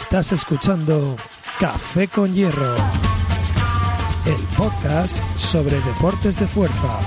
[0.00, 1.16] Estás escuchando
[1.58, 2.76] Café con Hierro,
[4.26, 7.00] el podcast sobre deportes de fuerza,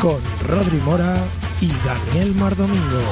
[0.00, 1.16] con Rodri Mora
[1.60, 3.02] y Daniel Mardomingo.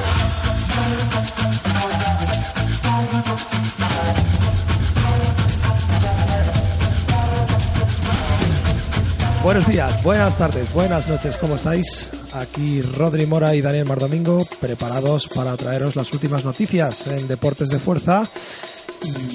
[9.43, 12.22] Buenos días, buenas tardes, buenas noches, ¿cómo estáis?
[12.33, 17.77] Aquí Rodri Mora y Daniel Mardomingo preparados para traeros las últimas noticias en deportes de
[17.77, 18.27] fuerza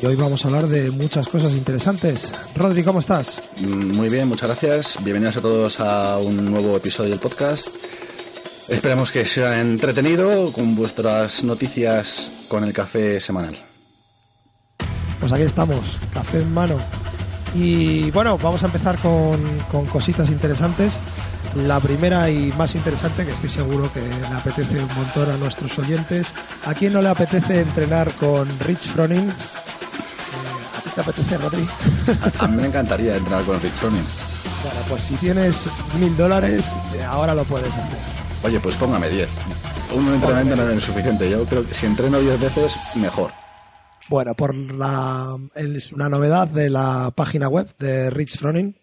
[0.00, 2.34] y hoy vamos a hablar de muchas cosas interesantes.
[2.56, 3.40] Rodri, ¿cómo estás?
[3.60, 4.96] Mm, Muy bien, muchas gracias.
[5.04, 7.68] Bienvenidos a todos a un nuevo episodio del podcast.
[8.66, 13.56] Esperamos que sea entretenido con vuestras noticias con el café semanal.
[15.20, 16.78] Pues aquí estamos, café en mano.
[17.54, 21.00] Y bueno, vamos a empezar con, con cositas interesantes.
[21.54, 25.78] La primera y más interesante, que estoy seguro que le apetece un montón a nuestros
[25.78, 26.34] oyentes.
[26.66, 29.28] ¿A quién no le apetece entrenar con Rich Froning?
[29.28, 29.32] Eh,
[30.76, 31.66] ¿A ti te apetece, Rodri?
[32.38, 34.04] A mí me encantaría entrenar con Rich Froning.
[34.62, 37.98] Bueno, pues si tienes mil dólares, eh, ahora lo puedes hacer.
[38.44, 39.28] Oye, pues póngame 10.
[39.96, 41.30] Un entrenamiento no es suficiente.
[41.30, 43.32] Yo creo que si entreno 10 veces, mejor.
[44.08, 48.74] Bueno, por la, es una novedad de la página web de Rich Froning,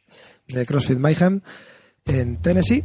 [0.47, 1.41] de CrossFit Mayhem,
[2.05, 2.83] en Tennessee.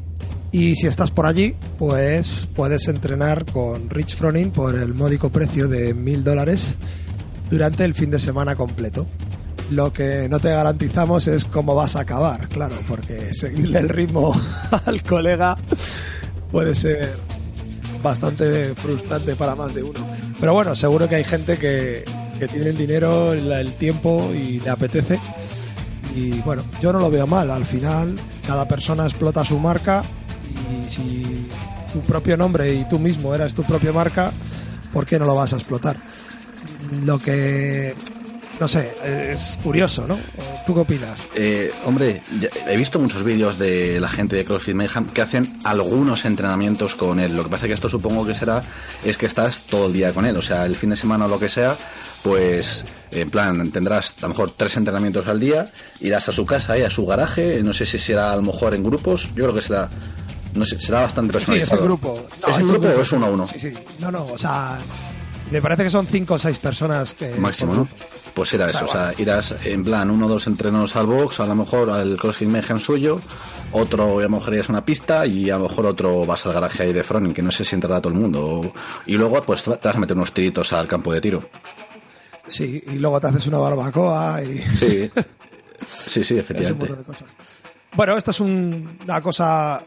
[0.51, 5.69] Y si estás por allí, pues puedes entrenar con Rich Froning por el módico precio
[5.69, 6.77] de mil dólares
[7.51, 9.07] durante el fin de semana completo.
[9.71, 14.35] Lo que no te garantizamos es cómo vas a acabar, claro, porque seguirle el ritmo
[14.87, 15.59] al colega
[16.51, 17.17] puede ser
[18.03, 20.01] bastante frustrante para más de uno.
[20.41, 22.03] Pero bueno, seguro que hay gente que,
[22.41, 25.21] que tiene el dinero, el, tiempo y le apetece.
[26.17, 27.51] Y bueno, yo no lo veo mal.
[27.51, 28.15] Al final,
[28.47, 30.03] cada persona explota su marca
[30.73, 31.47] y si
[31.93, 34.33] tu propio nombre y tú mismo eras tu propia marca,
[34.93, 35.97] ¿por qué no lo vas a explotar?
[37.05, 37.95] Lo que,
[38.61, 38.93] no sé,
[39.33, 40.19] es curioso, ¿no?
[40.67, 41.29] ¿Tú qué opinas?
[41.35, 42.23] Eh, hombre,
[42.69, 47.19] he visto muchos vídeos de la gente de CrossFit Mayhem que hacen algunos entrenamientos con
[47.21, 47.35] él.
[47.35, 48.63] Lo que pasa que esto supongo que será
[49.05, 50.37] es que estás todo el día con él.
[50.37, 51.75] O sea, el fin de semana o lo que sea,
[52.23, 56.79] pues en plan tendrás a lo mejor tres entrenamientos al día, irás a su casa
[56.79, 57.63] y a su garaje.
[57.63, 59.29] No sé si será a lo mejor en grupos.
[59.35, 59.89] Yo creo que será,
[60.55, 61.81] no sé, será bastante Sí, es personalizado.
[61.81, 62.27] el grupo.
[62.47, 63.49] ¿Es grupo o es uno a uno?
[63.49, 63.73] Sí, sí.
[64.01, 64.77] No, no, o sea,
[65.51, 67.35] me parece que son cinco o seis personas que...
[67.37, 67.89] Máximo, ¿no?
[68.35, 71.07] Pues era O sea, eso, o sea, irás en plan uno o dos entrenos al
[71.07, 73.21] box, a lo mejor al CrossFit Mayhem suyo,
[73.73, 76.53] otro a lo mejor irías a una pista y a lo mejor otro vas al
[76.53, 78.73] garaje ahí de Froning, que no sé si entrará todo el mundo.
[79.07, 81.43] y luego pues te vas a meter unos tiritos al campo de tiro.
[82.49, 84.59] Sí, y luego te haces una barbacoa y...
[84.77, 85.11] Sí,
[85.87, 86.75] sí, sí, Es un efectivamente.
[86.89, 87.29] montón de cosas.
[87.97, 89.83] Bueno, esto es un- una cosa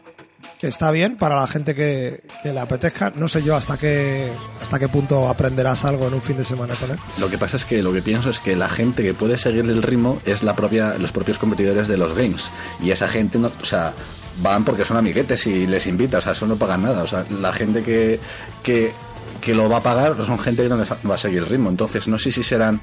[0.68, 3.12] está bien para la gente que, que le apetezca.
[3.14, 4.30] No sé yo hasta qué
[4.60, 6.98] hasta qué punto aprenderás algo en un fin de semana con él.
[7.18, 9.72] Lo que pasa es que lo que pienso es que la gente que puede seguirle
[9.72, 12.50] el ritmo es la propia, los propios competidores de los games.
[12.82, 13.92] Y esa gente no, o sea,
[14.42, 17.02] van porque son amiguetes y les invita, o sea, eso no pagan nada.
[17.02, 18.18] O sea, la gente que,
[18.62, 18.92] que,
[19.40, 21.70] que lo va a pagar son gente que no les va a seguir el ritmo.
[21.70, 22.80] Entonces, no sé si serán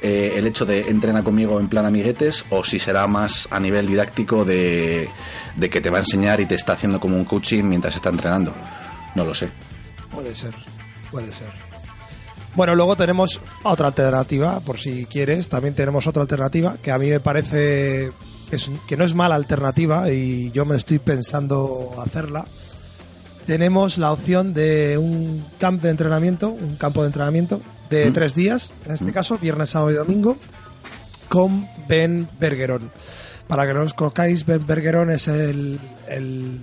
[0.00, 3.86] eh, el hecho de entrena conmigo en plan amiguetes o si será más a nivel
[3.86, 5.08] didáctico de,
[5.58, 8.52] que te va a enseñar y te está haciendo como un coaching mientras está entrenando.
[9.14, 9.48] No lo sé.
[10.12, 10.54] Puede ser,
[11.10, 11.48] puede ser.
[12.54, 15.48] Bueno, luego tenemos otra alternativa, por si quieres.
[15.48, 18.10] También tenemos otra alternativa que a mí me parece
[18.86, 22.44] que no es mala alternativa y yo me estoy pensando hacerla.
[23.46, 28.12] Tenemos la opción de un camp de entrenamiento, un campo de entrenamiento de Mm.
[28.12, 30.36] tres días, en este caso, viernes, sábado y domingo,
[31.28, 32.90] con Ben Bergeron.
[33.46, 36.60] Para que no os conozcáis, Ben Bergeron es el, el,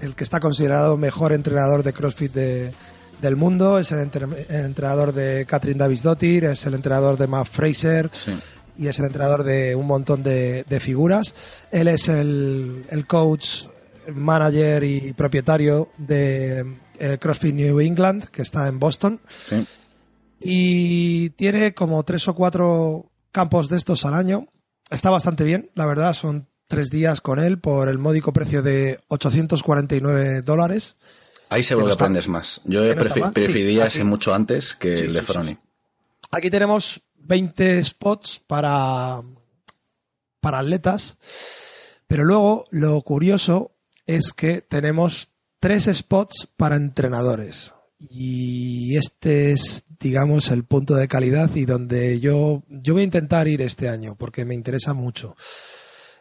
[0.00, 2.72] el que está considerado mejor entrenador de CrossFit de,
[3.20, 7.26] del mundo, es el, entre- el entrenador de Catherine Davis Dottir, es el entrenador de
[7.26, 8.32] Matt Fraser Sí.
[8.78, 11.34] y es el entrenador de un montón de, de figuras.
[11.72, 13.66] Él es el, el coach,
[14.12, 16.64] manager y propietario de
[16.98, 19.64] eh, CrossFit New England, que está en Boston Sí.
[20.42, 24.46] Y tiene como tres o cuatro campos de estos al año.
[24.90, 29.00] Está bastante bien, la verdad, son tres días con él por el módico precio de
[29.08, 30.96] 849 dólares.
[31.48, 32.62] Ahí seguro que, aprendes más.
[32.64, 35.58] Yo preferiría ese mucho antes que el de Froni.
[36.30, 39.22] Aquí tenemos 20 spots para,
[40.40, 41.18] para atletas,
[42.06, 43.72] pero luego lo curioso
[44.06, 45.28] es que tenemos
[45.60, 47.74] tres spots para entrenadores.
[47.98, 53.46] Y este es, digamos, el punto de calidad y donde yo, yo voy a intentar
[53.46, 55.36] ir este año porque me interesa mucho.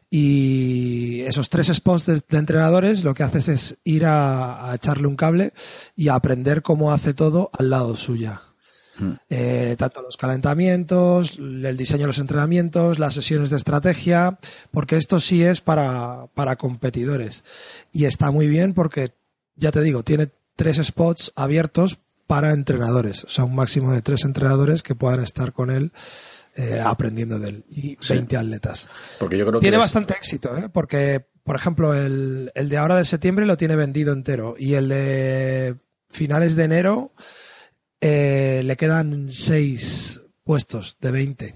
[0.10, 5.54] Y esos tres spots de, entrenadores lo que haces es ir a, echarle un cable
[5.96, 8.42] y a aprender cómo hace todo al lado suya.
[8.98, 9.14] Hmm.
[9.30, 14.38] Eh, tanto los calentamientos, el diseño de los entrenamientos, las sesiones de estrategia,
[14.70, 17.44] porque esto sí es para, para competidores.
[17.94, 19.14] Y está muy bien porque,
[19.56, 24.26] ya te digo, tiene tres spots abiertos para entrenadores, o sea, un máximo de tres
[24.26, 25.92] entrenadores que puedan estar con él
[26.56, 27.66] eh, aprendiendo de él.
[27.70, 28.90] Y 20 atletas.
[29.20, 30.70] Porque yo creo tiene bastante éxito, ¿eh?
[30.70, 34.56] porque, por ejemplo, el, el de ahora de septiembre lo tiene vendido entero.
[34.58, 35.78] Y el de
[36.10, 37.14] finales de enero
[38.02, 41.56] eh, le quedan seis puestos de 20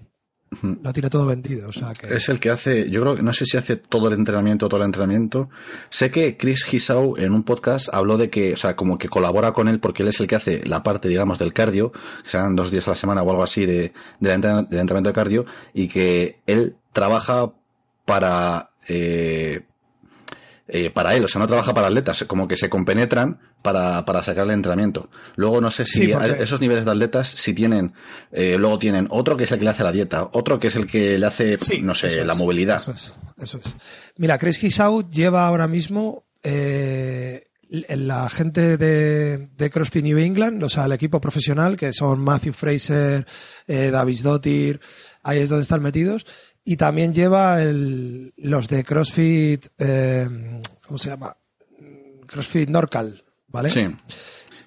[0.62, 1.70] lo tiene todo vendido.
[1.70, 2.14] O sea que...
[2.14, 4.82] Es el que hace, yo creo que no sé si hace todo el entrenamiento, todo
[4.82, 5.50] el entrenamiento.
[5.90, 9.54] Sé que Chris Hisau en un podcast habló de que, o sea, como que colabora
[9.54, 12.56] con él porque él es el que hace la parte, digamos, del cardio, que serán
[12.56, 16.40] dos días a la semana o algo así de, del entrenamiento de cardio, y que
[16.46, 17.52] él trabaja
[18.06, 19.64] para, eh,
[20.68, 24.24] eh, para él, o sea, no trabaja para atletas, como que se compenetran para, para
[24.24, 25.10] sacar el entrenamiento.
[25.36, 27.94] Luego no sé si esos niveles de atletas, si tienen,
[28.32, 30.76] eh, luego tienen otro que es el que le hace la dieta, otro que es
[30.76, 32.78] el que le hace, no sé, la movilidad.
[32.78, 33.76] Eso es, eso es.
[34.18, 40.70] Mira, Chris Gisau lleva ahora mismo eh, la gente de, de, CrossFit New England, o
[40.70, 43.26] sea, el equipo profesional, que son Matthew Fraser,
[43.68, 44.80] eh, Davis Dottir,
[45.24, 46.26] ahí es donde están metidos,
[46.66, 51.38] y también lleva el, los de CrossFit, eh, ¿cómo se llama?
[52.26, 53.70] CrossFit Norcal, ¿vale?
[53.70, 53.88] Sí.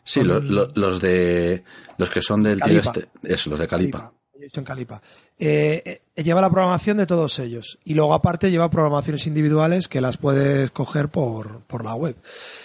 [0.05, 1.65] Sí, los de
[1.99, 4.13] los que son del tío este, eso, los de Calipa.
[4.41, 5.03] En Calipa.
[5.37, 10.01] Eh, eh, lleva la programación de todos ellos y luego aparte lleva programaciones individuales que
[10.01, 12.17] las puedes coger por, por la web.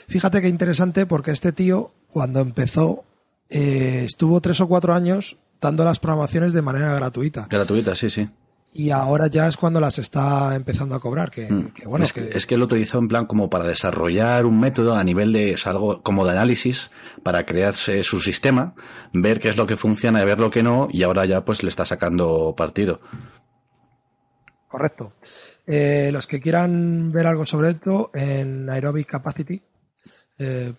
[0.07, 3.03] Fíjate qué interesante porque este tío cuando empezó
[3.49, 7.47] eh, estuvo tres o cuatro años dando las programaciones de manera gratuita.
[7.49, 8.29] Gratuita, sí, sí
[8.73, 11.29] y ahora ya es cuando las está empezando a cobrar.
[11.29, 11.73] Que, mm.
[11.85, 15.03] bueno, es, que, es que lo utilizó en plan como para desarrollar un método a
[15.03, 16.91] nivel de algo como de análisis
[17.21, 18.73] para crearse su sistema,
[19.13, 21.61] ver qué es lo que funciona y ver lo que no, y ahora ya pues
[21.63, 22.99] le está sacando partido.
[24.67, 25.13] Correcto.
[25.67, 29.61] Eh, los que quieran ver algo sobre esto en aerobiccapacity.com
[30.39, 30.73] eh,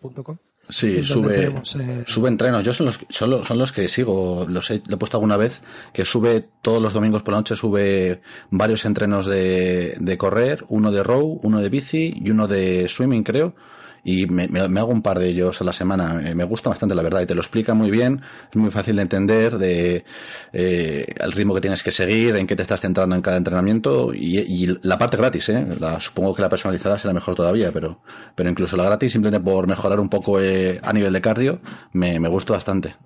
[0.69, 2.65] Sí, sube, eh, sube entrenos.
[2.65, 5.63] Yo son los, son son los que sigo, los he, lo he puesto alguna vez,
[5.93, 10.91] que sube todos los domingos por la noche, sube varios entrenos de, de correr, uno
[10.91, 13.55] de row, uno de bici y uno de swimming, creo
[14.05, 16.15] y me, me, hago un par de ellos a la semana.
[16.35, 18.21] Me gusta bastante, la verdad, y te lo explica muy bien,
[18.51, 20.05] es muy fácil de entender, de
[20.53, 24.13] eh, el ritmo que tienes que seguir, en qué te estás centrando en cada entrenamiento
[24.13, 25.67] y, la parte gratis, ¿eh?
[25.81, 28.03] La, supongo que la personalizada será mejor todavía, pero,
[28.35, 31.61] pero incluso la gratis, simplemente por mejorar un poco eh, a nivel de cardio,
[31.93, 32.97] me, me gusta bastante.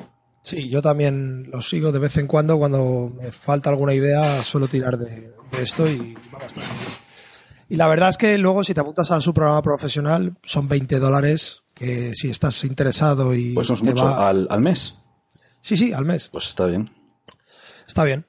[0.43, 4.67] Sí, yo también lo sigo de vez en cuando, cuando me falta alguna idea, suelo
[4.67, 7.08] tirar de esto y va bastante bien.
[7.69, 10.99] Y la verdad es que luego, si te apuntas a su programa profesional, son 20
[10.99, 13.54] dólares que si estás interesado y.
[13.54, 14.95] Pues no es mucho, al, al mes.
[15.62, 16.28] Sí, sí, al mes.
[16.28, 16.90] Pues está bien.
[17.88, 18.26] Está bien.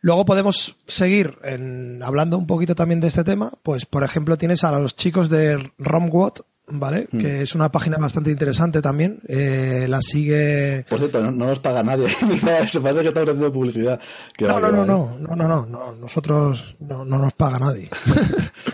[0.00, 3.52] Luego podemos seguir en, hablando un poquito también de este tema.
[3.62, 7.08] Pues, por ejemplo, tienes a los chicos de Romwot, ¿vale?
[7.12, 7.18] Hmm.
[7.18, 9.20] Que es una página bastante interesante también.
[9.28, 10.86] Eh, la sigue.
[10.88, 12.08] Por cierto, no, nos paga nadie.
[12.66, 14.00] Se parece que estamos haciendo publicidad.
[14.40, 17.90] No, no, no, no, no, no, no, no, Nosotros no, no nos paga nadie.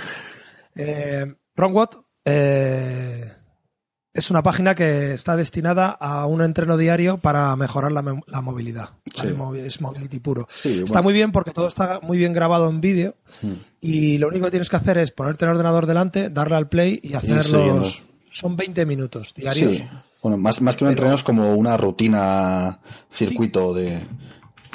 [0.78, 1.34] eh,
[2.24, 3.32] eh,
[4.14, 8.02] es una página que está destinada a un entreno diario para mejorar la,
[8.42, 8.90] movilidad.
[9.64, 10.48] Es mobility puro.
[10.64, 13.52] está muy bien porque todo está muy bien grabado en vídeo hmm.
[13.80, 17.00] y lo único que tienes que hacer es ponerte el ordenador delante, darle al play
[17.02, 17.84] y hacerlo.
[18.30, 19.82] Son 20 minutos diarios.
[20.22, 22.80] Bueno, más, más que un entreno es como una rutina
[23.10, 24.00] circuito de...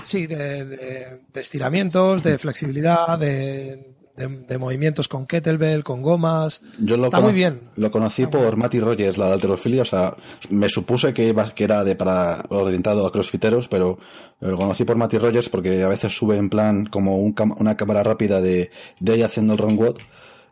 [0.03, 6.61] Sí, de, de, estiramientos, de flexibilidad, de, de, movimientos con kettlebell, con gomas.
[6.79, 7.61] Yo lo Está muy bien.
[7.75, 9.81] Lo conocí por Matty Rogers, la de alterofilia.
[9.81, 10.15] O sea,
[10.49, 13.97] me supuse que, iba, que era de para orientado a crossfiteros, pero
[14.39, 18.41] lo conocí por Matty Rogers porque a veces sube en plan como una cámara rápida
[18.41, 19.99] de, de ella haciendo el run walk.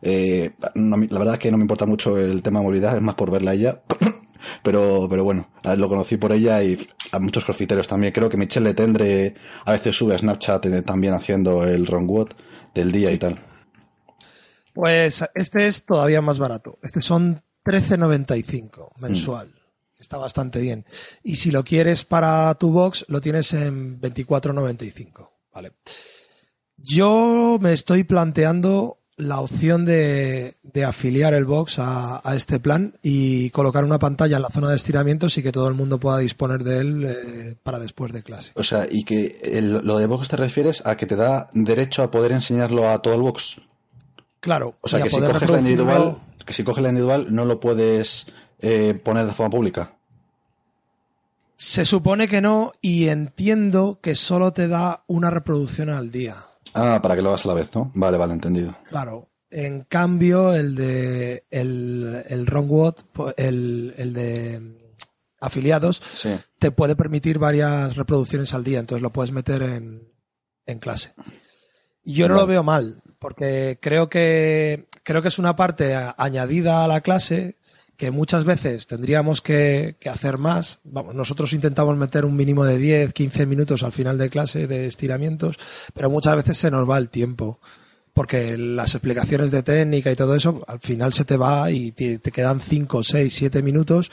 [0.04, 3.14] Eh, la verdad es que no me importa mucho el tema de movilidad, es más
[3.14, 3.82] por verla a ella.
[4.64, 6.76] pero, pero bueno, lo conocí por ella y
[7.12, 8.12] a muchos crossfiteros también.
[8.12, 12.34] Creo que Michelle Letendre a veces sube a Snapchat también haciendo el run walk
[12.74, 13.51] del día y tal.
[14.72, 16.78] Pues este es todavía más barato.
[16.82, 19.52] Este son 13.95 mensual.
[19.98, 20.84] Está bastante bien.
[21.22, 25.30] Y si lo quieres para tu box, lo tienes en 24.95.
[25.54, 25.72] Vale.
[26.76, 32.94] Yo me estoy planteando la opción de, de afiliar el box a, a, este plan
[33.02, 36.18] y colocar una pantalla en la zona de estiramientos y que todo el mundo pueda
[36.18, 38.52] disponer de él eh, para después de clase.
[38.56, 42.02] O sea, y que el, lo de box te refieres a que te da derecho
[42.02, 43.60] a poder enseñarlo a todo el box.
[44.42, 44.76] Claro.
[44.80, 48.26] O sea, que si coges la individual, que si coges la individual no lo puedes
[48.58, 49.94] eh, poner de forma pública.
[51.56, 56.34] Se supone que no y entiendo que solo te da una reproducción al día.
[56.74, 57.92] Ah, para que lo hagas a la vez, ¿no?
[57.94, 58.74] Vale, vale, entendido.
[58.88, 59.28] Claro.
[59.48, 62.94] En cambio, el de el, el Wrong
[63.36, 64.96] el, el de
[65.38, 66.30] afiliados, sí.
[66.58, 70.08] te puede permitir varias reproducciones al día, entonces lo puedes meter en,
[70.66, 71.12] en clase.
[72.04, 76.88] Yo no lo veo mal, porque creo que creo que es una parte añadida a
[76.88, 77.56] la clase
[77.96, 80.80] que muchas veces tendríamos que, que, hacer más.
[80.82, 84.86] Vamos, nosotros intentamos meter un mínimo de 10, 15 minutos al final de clase de
[84.86, 85.56] estiramientos,
[85.94, 87.60] pero muchas veces se nos va el tiempo.
[88.12, 92.18] Porque las explicaciones de técnica y todo eso, al final se te va y te,
[92.18, 94.10] quedan 5, 6, 7 minutos.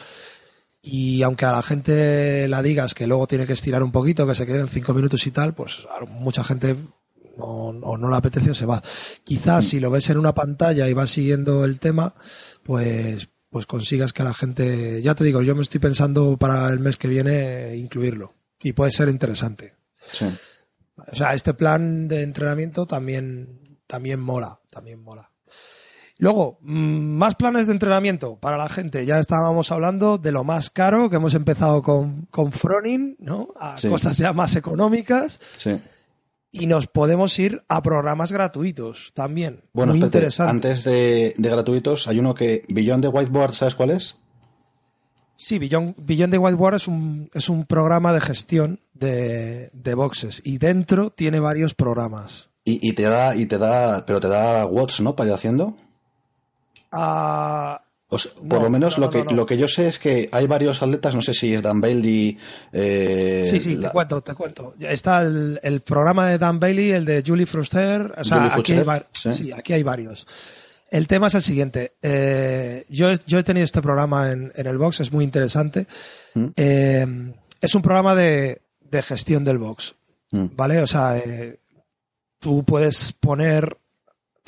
[0.84, 4.36] Y aunque a la gente la digas que luego tiene que estirar un poquito, que
[4.36, 6.78] se queden 5 minutos y tal, pues mucha gente
[7.40, 8.82] o no le apetece se va.
[9.24, 12.14] Quizás si lo ves en una pantalla y vas siguiendo el tema,
[12.64, 16.80] pues pues consigas que la gente, ya te digo, yo me estoy pensando para el
[16.80, 19.74] mes que viene incluirlo y puede ser interesante.
[20.00, 20.26] Sí.
[21.12, 25.32] O sea, este plan de entrenamiento también, también mola, también mola.
[26.20, 29.06] Luego, más planes de entrenamiento para la gente.
[29.06, 33.54] Ya estábamos hablando de lo más caro, que hemos empezado con, con Froning, ¿no?
[33.60, 33.88] A Sí.
[33.90, 35.40] cosas ya más económicas.
[35.58, 35.80] Sí.
[36.52, 39.62] Y nos podemos ir a programas gratuitos también.
[39.74, 40.52] Bueno, muy espérate, interesante.
[40.52, 44.18] antes de, de gratuitos, hay uno que, Beyond the Whiteboard, ¿sabes cuál es?
[45.36, 50.58] Sí, Beyond the Whiteboard es un, es un programa de gestión de, de boxes y
[50.58, 52.50] dentro tiene varios programas.
[52.66, 55.16] Y, y te da, y te da, pero te da watts, ¿no?
[55.16, 55.78] Para ir haciendo.
[56.92, 59.88] Ah, O sea, por No, lo menos no, lo, que, no, lo que yo sé
[59.88, 62.38] es que hay varios atletas, no sé si es Dan Bailey.
[62.74, 64.74] Eh, sí, sí, la- te cuento, te cuento.
[64.80, 68.14] Está el, el programa de Dan Bailey, el de Julie Fruster.
[68.18, 69.30] O sea, Julie aquí, hay sí.
[69.36, 70.26] sí, aquí hay varios.
[70.90, 71.94] El tema es el siguiente.
[72.02, 75.86] Eh, yo, he- yo he tenido este programa en, en el box, es muy interesante.
[76.34, 76.46] Mm.
[76.56, 79.94] Eh, es un programa de, de gestión del box.
[80.32, 80.46] Mm.
[80.56, 80.82] ¿Vale?
[80.82, 81.22] O sea,
[82.40, 83.78] tú puedes poner,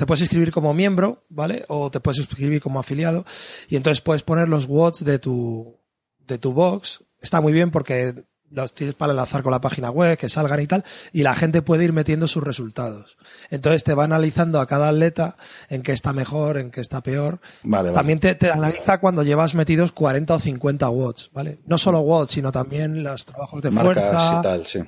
[0.02, 1.64] te puedes inscribir como miembro, ¿vale?
[1.68, 3.24] O te puedes inscribir como afiliado
[3.70, 5.78] y entonces puedes poner los watts de tu,
[6.26, 7.04] de tu box.
[7.20, 8.16] Está muy bien porque
[8.50, 11.62] los tienes para enlazar con la página web, que salgan y tal, y la gente
[11.62, 13.16] puede ir metiendo sus resultados.
[13.52, 15.38] Entonces te va analizando a cada atleta
[15.70, 17.40] en qué está mejor, en qué está peor.
[17.62, 17.94] Vale, vale.
[17.94, 21.60] También te, te analiza cuando llevas metidos 40 o 50 watts, ¿vale?
[21.68, 24.40] No solo watts, sino también los trabajos de Marcas fuerza.
[24.40, 24.80] y tal, sí.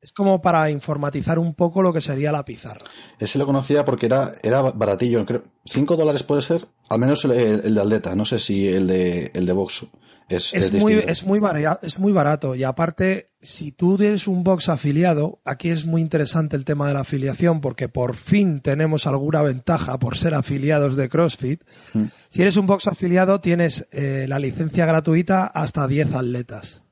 [0.00, 2.86] Es como para informatizar un poco lo que sería la pizarra.
[3.18, 5.42] Ese lo conocía porque era, era baratillo, creo.
[5.64, 6.68] ¿Cinco dólares puede ser?
[6.88, 9.86] Al menos el, el de atleta, no sé si el de, el de box
[10.28, 14.28] es, Es, es muy, es, muy varia- es muy barato y aparte, si tú tienes
[14.28, 18.60] un box afiliado, aquí es muy interesante el tema de la afiliación porque por fin
[18.60, 21.62] tenemos alguna ventaja por ser afiliados de CrossFit.
[21.94, 22.04] Mm.
[22.28, 26.82] Si eres un box afiliado, tienes eh, la licencia gratuita hasta 10 atletas.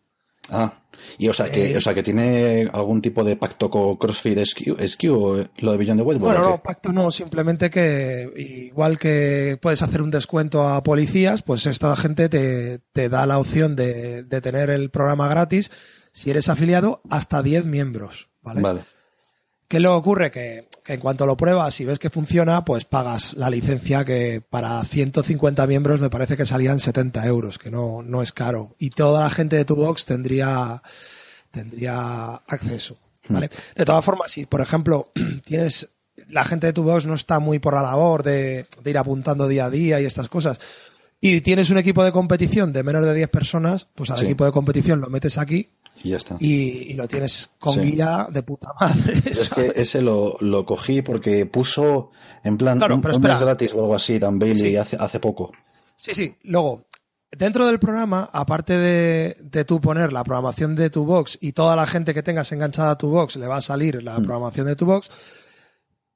[0.51, 0.73] Ah,
[1.19, 4.39] y o sea, que, Eh, o sea que tiene algún tipo de pacto con CrossFit
[4.39, 6.35] SQ, SQ o lo de Beyond the Whiteboard.
[6.35, 8.31] Bueno, ¿o no, pacto no, simplemente que
[8.71, 13.39] igual que puedes hacer un descuento a policías, pues esta gente te, te da la
[13.39, 15.71] opción de, de tener el programa gratis
[16.13, 18.63] si eres afiliado hasta 10 miembros, ¿vale?
[18.63, 18.96] Vale.
[19.69, 20.31] ¿Qué luego ocurre?
[20.31, 24.41] Que, que en cuanto lo pruebas y ves que funciona, pues pagas la licencia que
[24.49, 28.77] para 150 miembros me parece que salían 70 euros, que no, no es caro.
[28.79, 30.83] Y toda la gente de tu box tendría,
[31.51, 32.99] tendría acceso.
[33.29, 33.51] ¿vale?
[33.75, 35.11] De todas formas, si por ejemplo
[35.45, 35.89] tienes
[36.29, 39.47] la gente de tu box no está muy por la labor de, de ir apuntando
[39.49, 40.59] día a día y estas cosas,
[41.21, 44.25] y tienes un equipo de competición de menos de 10 personas, pues al Sí.
[44.27, 45.71] equipo de competición lo metes aquí
[46.05, 46.37] Y ya está.
[46.41, 47.81] y, y lo tienes con Sí.
[47.81, 49.23] guía de puta madre.
[49.31, 52.11] Es que ese lo, lo cogí porque puso
[52.45, 54.77] en plan Claro, un, pero un mes gratis o algo así, Dan Bailey, Sí.
[54.77, 55.53] hace, hace poco.
[55.97, 56.37] Sí, sí.
[56.45, 56.85] Luego,
[57.33, 61.75] dentro del programa, aparte de, de tú poner la programación de tu box y toda
[61.75, 64.23] la gente que tengas enganchada a tu box le va a salir la Mm.
[64.23, 65.11] programación de tu box,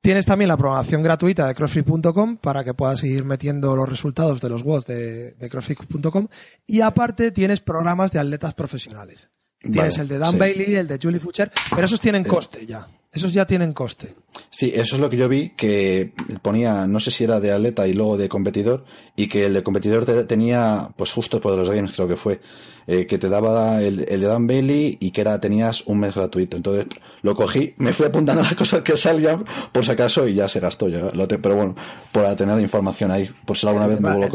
[0.03, 4.49] tienes también la programación gratuita de crossfit.com para que puedas ir metiendo los resultados de
[4.49, 6.29] los watts de, de crossfit.com
[6.67, 9.31] y aparte tienes programas de atletas profesionales.
[9.63, 10.39] Tienes Vale, el de Dan sí.
[10.39, 12.89] Bailey, el de Julie Fucher, pero esos tienen coste ya.
[13.13, 14.15] Esos ya tienen coste.
[14.51, 16.13] Sí, eso es lo que yo vi, que
[16.43, 18.85] ponía, no sé si era de atleta y luego de competidor,
[19.17, 22.41] y que el de competidor te- tenía, pues justo por los games creo que fue,
[22.87, 26.15] eh, que te daba el, el de Dan Bailey y que era tenías un mes
[26.15, 26.57] gratuito.
[26.57, 26.87] Entonces
[27.23, 30.61] lo cogí, me fui apuntando las cosas que salían por si acaso y ya se
[30.61, 30.89] gastó.
[30.89, 31.75] Ya, lo te- pero bueno,
[32.13, 34.31] por tener información ahí, por si alguna vez me vuelvo El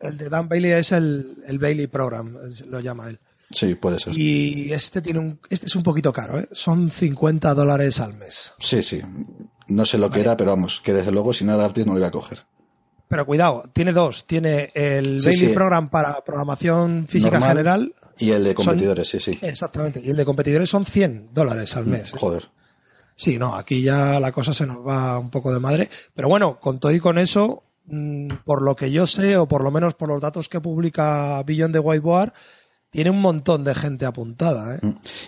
[0.00, 2.34] El de Dan Bailey es el, el Bailey Program,
[2.68, 3.18] lo llama él.
[3.54, 4.16] Sí, puede ser.
[4.18, 6.48] Y este tiene un, este es un poquito caro, ¿eh?
[6.52, 8.52] Son 50 dólares al mes.
[8.58, 9.00] Sí, sí.
[9.68, 11.92] No sé lo que era, pero vamos, que desde luego si no era gratis no
[11.92, 12.42] lo iba a coger.
[13.08, 14.26] Pero cuidado, tiene dos.
[14.26, 15.52] Tiene el Sí, Bailey sí.
[15.54, 17.48] Program para programación física Normal.
[17.48, 17.94] general.
[18.18, 19.38] Y el de Son- competidores, sí, sí.
[19.42, 20.00] Exactamente.
[20.04, 22.12] Y el de competidores son 100 dólares al mes.
[22.12, 22.16] ¿eh?
[22.18, 22.48] Joder.
[23.16, 25.88] Sí, no, aquí ya la cosa se nos va un poco de madre.
[26.14, 29.62] Pero bueno, con todo y con eso, mm, por lo que yo sé, o por
[29.62, 32.32] lo menos por los datos que publica Beyond the Whiteboard,
[32.94, 34.76] tiene un montón de gente apuntada.
[34.76, 34.80] ¿eh?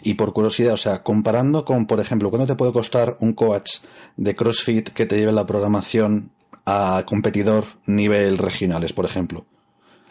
[0.02, 3.78] Y por curiosidad, o sea, comparando con, por ejemplo, ¿cuánto te puede costar un coach
[4.16, 6.30] de CrossFit que te lleve la programación
[6.64, 9.46] a competidor nivel regionales, por ejemplo?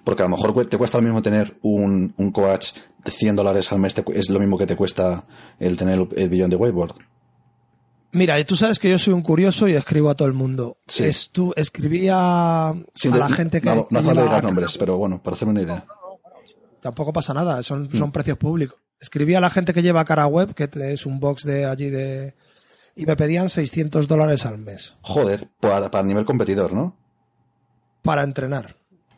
[0.03, 2.73] Porque a lo mejor te cuesta lo mismo tener un, un coach
[3.05, 5.23] de 100 dólares al mes, te es lo mismo que te cuesta
[5.57, 6.95] el tener el, billón de Whiteboard.
[8.11, 10.77] Mira, tú sabes que yo soy un curioso y escribo a todo el mundo.
[10.87, 11.05] Sí.
[11.05, 12.17] Es, tú, escribía
[12.67, 13.69] a la gente que...
[13.69, 15.85] No, no hace falta lleva- nombres, pero bueno, para hacerme una idea.
[16.85, 17.97] Tampoco pasa nada, son, Mm.
[17.97, 18.77] son precios públicos.
[18.99, 22.35] Escribí a la gente que lleva cara web, que es un box de allí de...
[22.95, 26.95] Y me pedían 600 dólares al mes Joder, para, para nivel competidor, ¿no?
[28.03, 28.75] para entrenar.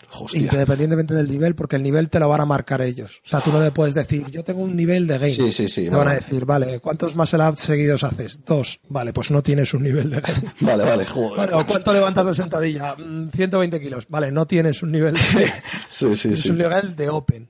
[0.09, 0.39] Hostia.
[0.39, 3.21] Independientemente del nivel, porque el nivel te lo van a marcar ellos.
[3.25, 5.33] O sea, tú no le puedes decir, yo tengo un nivel de game.
[5.33, 6.19] Sí, sí, sí, Te van a vale.
[6.21, 8.39] decir, vale, ¿cuántos muscle ups seguidos haces?
[8.45, 8.79] Dos.
[8.87, 10.53] Vale, pues no tienes un nivel de game.
[10.61, 11.49] Vale, vale, joder.
[11.49, 12.95] Bueno, ¿cuánto levantas de sentadilla?
[12.95, 14.05] Mm, 120 kilos.
[14.07, 15.53] Vale, no tienes un nivel de game.
[15.91, 16.49] Sí, sí, es sí.
[16.51, 17.49] un nivel de open.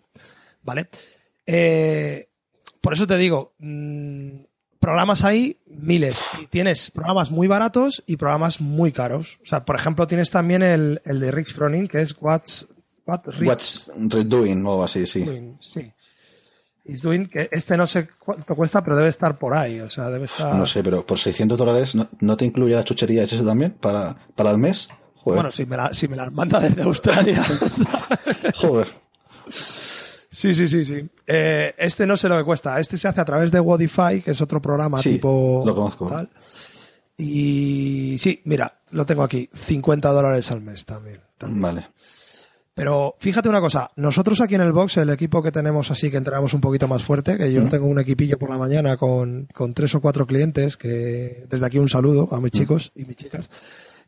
[0.67, 0.89] ¿Vale?
[1.45, 2.27] Eh,
[2.81, 4.31] por eso te digo, mm,
[4.79, 6.21] programas hay miles.
[6.41, 9.39] Y tienes programas muy baratos y programas muy caros.
[9.41, 12.67] O sea, por ejemplo, tienes también el, el de Rick Froning, que es What's,
[13.05, 15.23] what Rick What's Redoing o así, sí.
[15.23, 15.89] Doing, sí.
[16.83, 19.79] Is doing, que este no sé cuánto cuesta, pero debe estar por ahí.
[19.79, 20.53] O sea, debe estar.
[20.53, 24.17] No sé, pero por 600 dólares ¿no, no te incluye la chuchería ese también para,
[24.35, 24.89] para el mes?
[25.15, 25.37] Joder.
[25.37, 27.41] Bueno, si me, la, si me las manda desde Australia.
[28.55, 28.87] Joder.
[30.37, 31.09] Sí, sí, sí, sí.
[31.25, 32.79] Eh, este no sé lo que cuesta.
[32.79, 35.63] Este se hace a través de Wodify, que es otro programa Sí, tipo.
[35.65, 36.07] lo conozco.
[36.07, 36.29] tal.
[37.17, 39.49] Y sí, mira, lo tengo aquí.
[39.51, 41.19] 50 dólares al mes también.
[41.39, 41.61] también.
[41.61, 41.87] Vale.
[42.75, 46.17] Pero fíjate una cosa, nosotros aquí en el box, el equipo que tenemos así que
[46.17, 49.73] entrenamos un poquito más fuerte, que yo tengo un equipillo por la mañana con, con
[49.73, 53.49] tres o cuatro clientes, que desde aquí un saludo a mis chicos y mis chicas,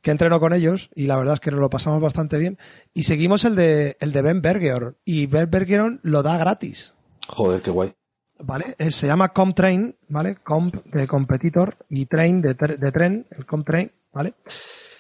[0.02, 2.58] que entreno con ellos y la verdad es que nos lo pasamos bastante bien.
[2.94, 6.94] Y seguimos el de, el de Ben Bergeron y Ben Bergeron lo da gratis.
[7.28, 7.94] Joder, qué guay.
[8.42, 8.76] ¿Vale?
[8.78, 10.36] Eh, Se llama ComTrain, ¿vale?
[10.38, 14.34] Comp de competitor y train de, de tren, el ComTrain, ¿vale?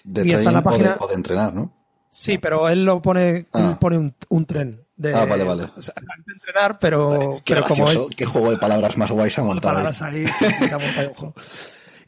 [0.03, 1.73] De Y está en la training o de- página- o de entrenar, ¿no?
[2.11, 3.59] Sí, pero él lo pone, Ah.
[3.69, 4.83] él pone un, un tren.
[4.97, 5.63] De, Ah, vale, vale.
[5.77, 5.93] o sea,
[6.25, 9.43] de entrenar, pero, Qué pero como es qué juego de palabras más guay se ha
[9.45, 9.69] montado.
[9.77, 9.83] ahí.
[9.93, 11.33] palabras ahí, sí, sí, se ha montado un juego.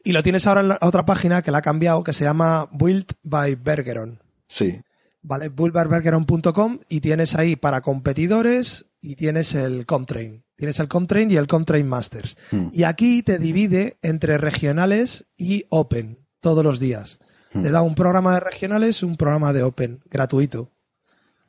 [0.04, 2.68] Y lo tienes ahora en la otra página que la ha cambiado, que se llama
[2.72, 4.20] Built by Bergeron.
[4.48, 4.82] Sí.
[5.24, 5.50] ¿Vale?
[5.50, 10.44] buildbybergeron.com y tienes ahí para competidores y tienes el Comtrain.
[10.56, 12.38] Tienes el Comtrain y el Comtrain Masters.
[12.52, 12.68] Hmm.
[12.72, 17.20] Y aquí te divide entre regionales y Open todos los días.
[17.54, 17.64] Hmm.
[17.64, 20.72] Te da un programa de regionales, un programa de Open, gratuito.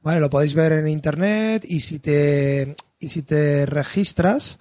[0.03, 4.59] Vale, lo podéis ver en internet y si te, y si te registras,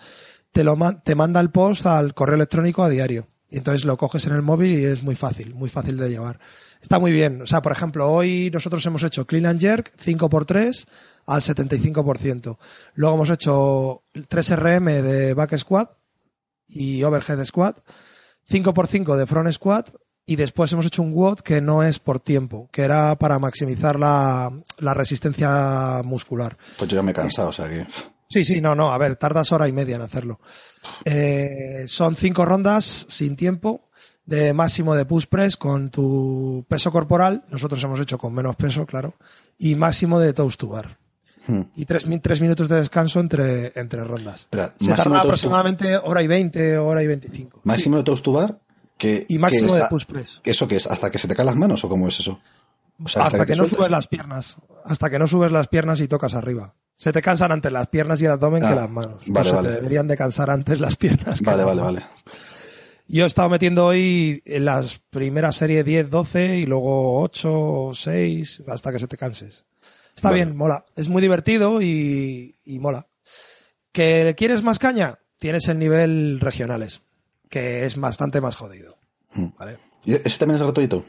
[0.52, 3.28] te lo te manda el post al correo electrónico a diario.
[3.52, 6.40] Y entonces lo coges en el móvil y es muy fácil, muy fácil de llevar.
[6.82, 7.42] Está muy bien.
[7.42, 10.88] O sea, por ejemplo, hoy nosotros hemos hecho clean and jerk 5x3
[11.28, 12.58] al 75%.
[12.96, 15.92] Luego hemos hecho 3RM de back squat
[16.68, 17.78] y overhead squat,
[18.50, 19.90] 5x5 de front squat
[20.26, 24.00] y después hemos hecho un WOD que no es por tiempo, que era para maximizar
[24.00, 26.58] la, la resistencia muscular.
[26.78, 27.86] Pues yo ya me he cansado, o sea que.
[28.32, 30.40] Sí, sí, no, no, a ver, tardas hora y media en hacerlo.
[31.06, 33.90] Eh, son cinco rondas sin tiempo
[34.26, 38.86] de máximo de push press con tu peso corporal, nosotros hemos hecho con menos peso,
[38.86, 39.16] claro,
[39.58, 40.98] y máximo de toast to bar.
[41.48, 41.62] Hmm.
[41.76, 44.42] Y tres, tres minutos de descanso entre, entre rondas.
[44.42, 47.60] Espera, Se tarda aproximadamente hora y veinte, hora y veinticinco.
[47.64, 48.60] Máximo de toast to bar.
[48.98, 50.42] Que, Y máximo que de está- push press.
[50.44, 50.86] ¿Eso qué es?
[50.86, 52.40] ¿Hasta que se te caen las manos o cómo es eso?
[53.04, 53.78] O sea, hasta, que, no sueltas.
[53.78, 54.58] subes las piernas.
[54.86, 56.76] Hasta que no subes las piernas y tocas arriba.
[57.02, 59.24] Se te cansan antes las piernas y el abdomen Ah, que las manos.
[59.26, 61.42] vale, te deberían de cansar antes las piernas.
[61.42, 62.06] Vale, vale, vale.
[63.08, 67.96] Yo he estado metiendo hoy en las primeras series 10, 12 y luego 8 o
[67.96, 69.66] 6 hasta que se te canses.
[70.16, 70.44] Está Vale.
[70.46, 70.86] bien, mola.
[70.96, 73.08] Es muy divertido y, y mola.
[73.92, 75.18] ¿Que quieres más caña?
[75.40, 77.02] Tienes el nivel regionales.
[77.50, 79.00] que es bastante más jodido.
[79.34, 79.48] Hmm.
[79.58, 79.80] ¿vale?
[80.06, 81.04] ¿Y ese también es gratuito?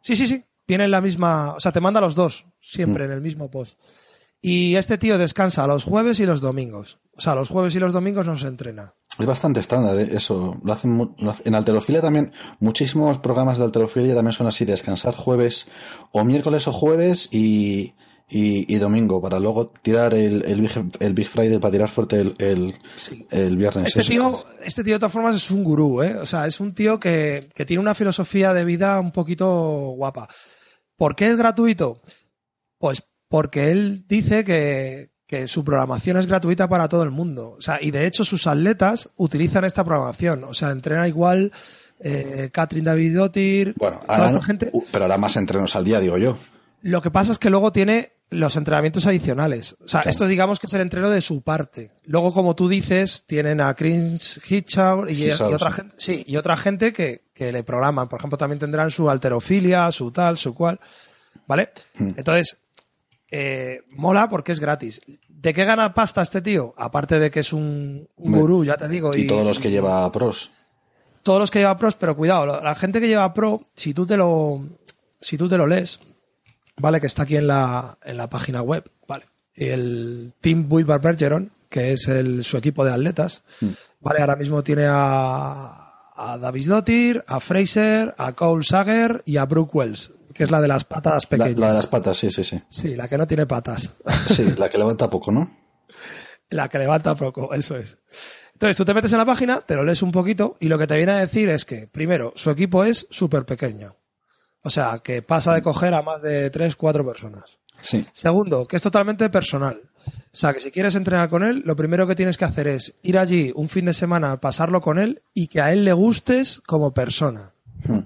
[0.00, 0.42] Sí, sí, sí.
[0.64, 1.52] Tienen la misma.
[1.54, 3.78] O sea, te manda los dos, siempre en el mismo post.
[4.40, 7.00] Y este tío descansa los jueves y los domingos.
[7.16, 8.94] O sea, los jueves y los domingos no se entrena.
[9.18, 10.10] Es bastante estándar, ¿eh?
[10.12, 10.56] eso.
[10.62, 15.68] Lo hacen, lo en alterofilia también, muchísimos programas de alterofilia también son así, descansar jueves
[16.12, 17.94] o miércoles o jueves y,
[18.28, 20.70] y, y domingo, para luego tirar el, el, Big,
[21.00, 22.74] el Big Friday, para tirar fuerte el, el,
[23.32, 23.88] el viernes.
[23.88, 26.16] Este tío, este tío de todas formas es un gurú, ¿eh?
[26.16, 29.48] O sea, es un tío que, que tiene una filosofía de vida un poquito
[29.96, 30.28] guapa.
[30.96, 32.00] ¿Por qué es gratuito?
[32.78, 37.56] Pues porque él dice que, que su programación es gratuita para todo el mundo.
[37.58, 40.44] O sea, y de hecho sus atletas utilizan esta programación.
[40.44, 41.52] O sea, entrena igual
[42.00, 44.72] eh, Catherine David Dottir, Bueno, toda esta no- gente.
[44.92, 46.38] pero ahora más entrenos al día, digo yo.
[46.80, 49.74] Lo que pasa es que luego tiene los entrenamientos adicionales.
[49.84, 51.90] O sea, esto digamos que es el entreno de su parte.
[52.04, 55.76] Luego, como tú dices, tienen a Chris Hitchauer y, otra sí.
[55.76, 58.08] gente, sí, y otra gente que, que le programan.
[58.08, 60.78] Por ejemplo, también tendrán su alterofilia, su tal, su cual.
[61.46, 61.70] ¿Vale?
[61.98, 62.10] Hmm.
[62.16, 62.58] Entonces,
[63.30, 65.00] eh, mola porque es gratis.
[65.28, 66.74] ¿De qué gana pasta este tío?
[66.76, 69.14] Aparte de que es un, gurú, ya te digo.
[69.14, 70.50] Y, todos los que lleva pros.
[71.22, 74.16] todos los que lleva pros, pero cuidado, la gente que lleva pro, si tú te
[74.16, 74.60] lo,
[75.20, 76.00] si tú te lo lees,
[76.76, 81.52] vale, que está aquí en la, en la página web, vale, el Team Buibar Bergeron,
[81.68, 83.42] que es el, su equipo de atletas,
[84.00, 85.87] vale, ahora mismo tiene a,
[86.18, 90.60] a Davis Dottir, a Fraser, a Cole Sager y a Brooke Wells, que es la
[90.60, 91.58] de las patas La, pequeñas.
[91.58, 92.60] la de las patas, sí, sí, sí.
[92.68, 93.92] Sí, la que no tiene patas.
[94.26, 95.50] Sí, la que levanta poco, ¿no?
[96.50, 97.98] La que levanta poco, eso es.
[98.54, 100.86] Entonces tú te metes en la página, te lo lees un poquito y lo que
[100.86, 103.96] te viene a decir es que, primero, su equipo es súper pequeño.
[104.62, 107.58] O sea, que pasa de coger a más de 3, 4 personas.
[107.82, 108.04] Sí.
[108.12, 109.80] Segundo, que es totalmente personal.
[110.32, 112.94] O sea, que si quieres entrenar con él, lo primero que tienes que hacer es
[113.02, 116.60] ir allí un fin de semana, pasarlo con él y que a él le gustes
[116.66, 117.52] como persona.
[117.86, 118.00] Hmm.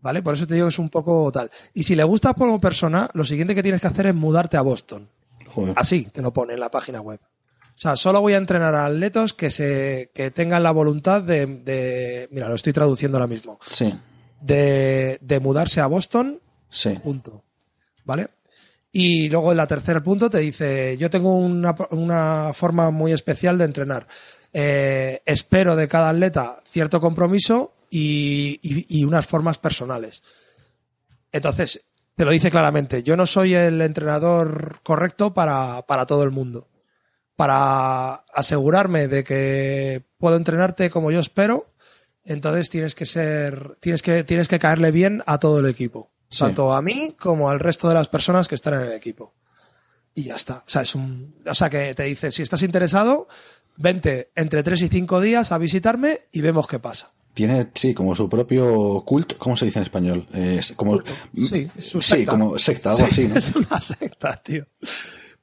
[0.00, 0.22] ¿Vale?
[0.22, 1.50] Por eso te digo que es un poco tal.
[1.74, 4.62] Y si le gustas como persona, lo siguiente que tienes que hacer es mudarte a
[4.62, 5.08] Boston.
[5.46, 5.74] Joder.
[5.76, 7.20] Así te lo pone en la página web.
[7.22, 11.46] O sea, solo voy a entrenar a atletos que se que tengan la voluntad de,
[11.46, 13.94] de- mira, lo estoy traduciendo ahora mismo, Sí,
[14.40, 16.40] de, de mudarse a Boston,
[16.70, 16.90] sí.
[17.02, 17.44] punto.
[18.04, 18.28] ¿Vale?
[18.90, 23.58] Y luego en la tercer punto te dice, yo tengo una, una forma muy especial
[23.58, 24.08] de entrenar.
[24.52, 30.22] Eh, espero de cada atleta cierto compromiso y, y- y unas formas personales.
[31.32, 36.30] Entonces, te lo dice claramente, yo no soy el entrenador correcto para, para todo el
[36.30, 36.68] mundo.
[37.36, 41.66] Para asegurarme de que puedo entrenarte como yo espero,
[42.24, 46.10] entonces tienes que ser, tienes que, tienes que caerle bien a todo el equipo.
[46.30, 46.40] Sí.
[46.40, 49.34] Tanto a mí como al resto de las personas que están en el equipo.
[50.14, 50.58] Y ya está.
[50.58, 53.28] O sea, es un, o sea que te dice, si estás interesado,
[53.76, 57.12] vente entre tres y cinco días a visitarme y vemos qué pasa.
[57.34, 60.26] Tiene, sí, como su propio culto, ¿cómo se dice en español?
[60.34, 61.00] Eh, como,
[61.36, 62.32] Sí, su sí, secta.
[62.32, 63.34] como secta, algo Sí, así, ¿no?
[63.36, 64.66] Es una secta, tío.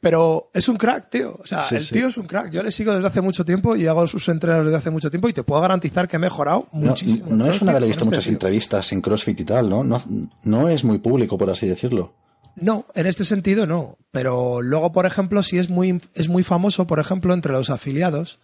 [0.05, 1.35] Pero es un crack, tío.
[1.41, 1.95] O sea, Sí, el sí.
[1.95, 2.51] tío es un crack.
[2.51, 5.27] Yo le sigo desde hace mucho tiempo y hago sus entrenos desde hace mucho tiempo
[5.29, 7.25] y te puedo garantizar que he mejorado No, muchísimo.
[7.31, 9.83] no es una que le he visto este muchas entrevistas en CrossFit y tal, ¿no?
[9.83, 9.99] ¿no?
[10.43, 12.13] No es muy público, por así decirlo.
[12.55, 13.97] No, en este sentido no.
[14.11, 18.37] Pero luego, por ejemplo, sí es muy, es muy famoso, por ejemplo, entre los afiliados.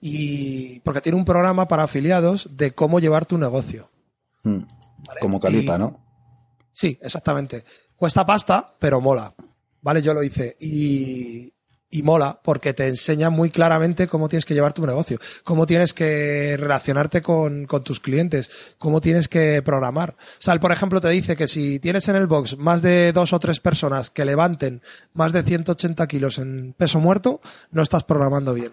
[0.00, 3.90] Y porque tiene un programa para afiliados de cómo llevar tu negocio.
[4.44, 4.60] Mm.
[5.20, 6.00] Como Calipa, Y- ¿no?
[6.72, 7.64] Sí, exactamente.
[7.96, 9.34] Cuesta pasta, pero mola.
[9.82, 10.56] Vale, yo lo hice.
[10.60, 11.52] Y,
[11.90, 15.92] y mola porque te enseña muy claramente cómo tienes que llevar tu negocio, cómo tienes
[15.92, 20.10] que relacionarte con, con tus clientes, cómo tienes que programar.
[20.12, 23.12] O sea, él, por ejemplo, te dice que si tienes en el box más de
[23.12, 24.80] dos o tres personas que levanten
[25.12, 27.40] más de 180 kilos en peso muerto,
[27.72, 28.72] no estás programando bien.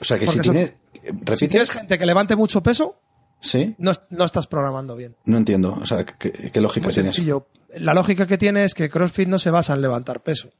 [0.00, 1.36] O sea que si Porque eso- tiene...
[1.36, 2.98] Si tienes gente que levante mucho peso,
[3.40, 3.74] ¿Sí?
[3.78, 5.16] no, no estás programando bien.
[5.26, 5.76] No entiendo.
[5.80, 7.14] O sea, ¿qué, qué lógica Muy tienes?
[7.14, 7.46] sencillo.
[7.78, 10.50] La lógica que tiene es que CrossFit no se basa en levantar peso.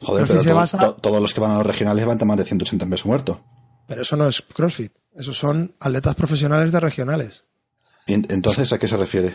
[0.00, 2.36] Joder, CrossFit pero todo- basa- to- todos los que van a los regionales levantan más
[2.36, 3.42] de 180 en peso muerto.
[3.86, 4.92] Pero eso no es CrossFit.
[5.16, 7.44] Esos son atletas profesionales de regionales.
[8.06, 9.34] Entonces, ¿a qué se refiere?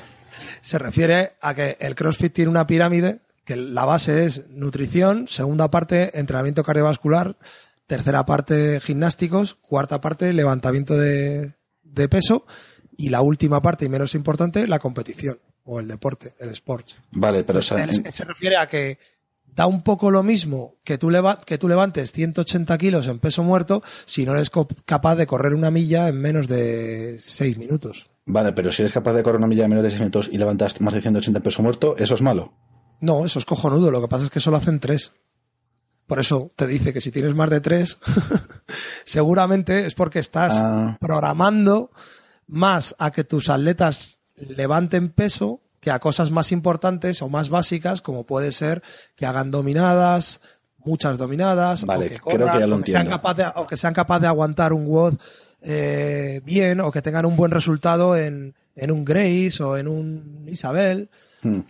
[0.62, 5.72] Se refiere a que el CrossFit tiene una pirámide que la base es nutrición, segunda
[5.72, 7.38] parte entrenamiento cardiovascular,
[7.88, 12.46] tercera parte gimnásticos, cuarta parte levantamiento de, de peso
[12.98, 16.88] y la última parte y menos importante la competición o el deporte, el sport.
[17.12, 18.98] Vale, pero en- se refiere a que
[19.46, 23.44] da un poco lo mismo que tú, leva- que tú levantes 180 kilos en peso
[23.44, 24.50] muerto si no eres
[24.86, 28.08] capaz de correr una milla en menos de 6 minutos.
[28.26, 30.38] vale, pero si eres capaz de correr una milla de menos de 6 minutos y
[30.38, 32.54] levantas más de 180 en peso muerto, eso es malo.
[33.00, 33.90] No, eso es cojonudo.
[33.92, 35.12] Lo que pasa es que solo hacen tres.
[36.08, 37.98] Por eso te dice que si tienes más de tres,
[39.06, 40.98] seguramente es porque estás Ah.
[41.00, 41.92] programando
[42.48, 48.02] más a que tus atletas levanten peso que a cosas más importantes o más básicas,
[48.02, 48.82] como puede ser
[49.16, 50.42] que hagan dominadas,
[50.80, 53.46] muchas dominadas, Vale, o que creo corran, que ya lo o, que sean capaz de,
[53.56, 55.16] o que sean capaz de aguantar un WOD
[55.62, 60.46] eh, bien, o que tengan un buen resultado en, en un Grace o en un
[60.48, 61.10] Isabel.
[61.42, 61.62] Hmm.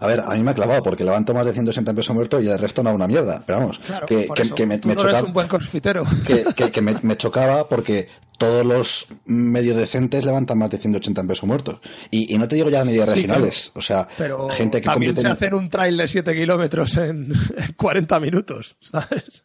[0.00, 2.40] A ver, a mí me ha clavado porque levanto más de 160 en peso muerto
[2.40, 3.42] y el resto no una mierda.
[3.46, 4.26] Pero vamos, Claro, que,
[4.66, 6.04] me, no chocaba, un buen crossfitero.
[6.72, 11.46] que, me, me chocaba porque todos los medio decentes levantan más de 180 en peso
[11.46, 11.80] muerto.
[12.10, 13.72] Y, y no te digo ya medias Sí, regionales.
[13.74, 17.32] O sea, Pero gente que también compite se hacen un trail de 7 kilómetros en,
[17.56, 19.44] en 40 minutos, ¿sabes?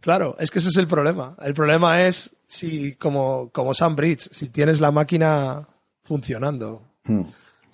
[0.00, 1.36] Claro, es que ese es el problema.
[1.42, 5.68] El problema es si, como, como Sam Bridge, si tienes la máquina
[6.04, 7.22] funcionando, Hmm.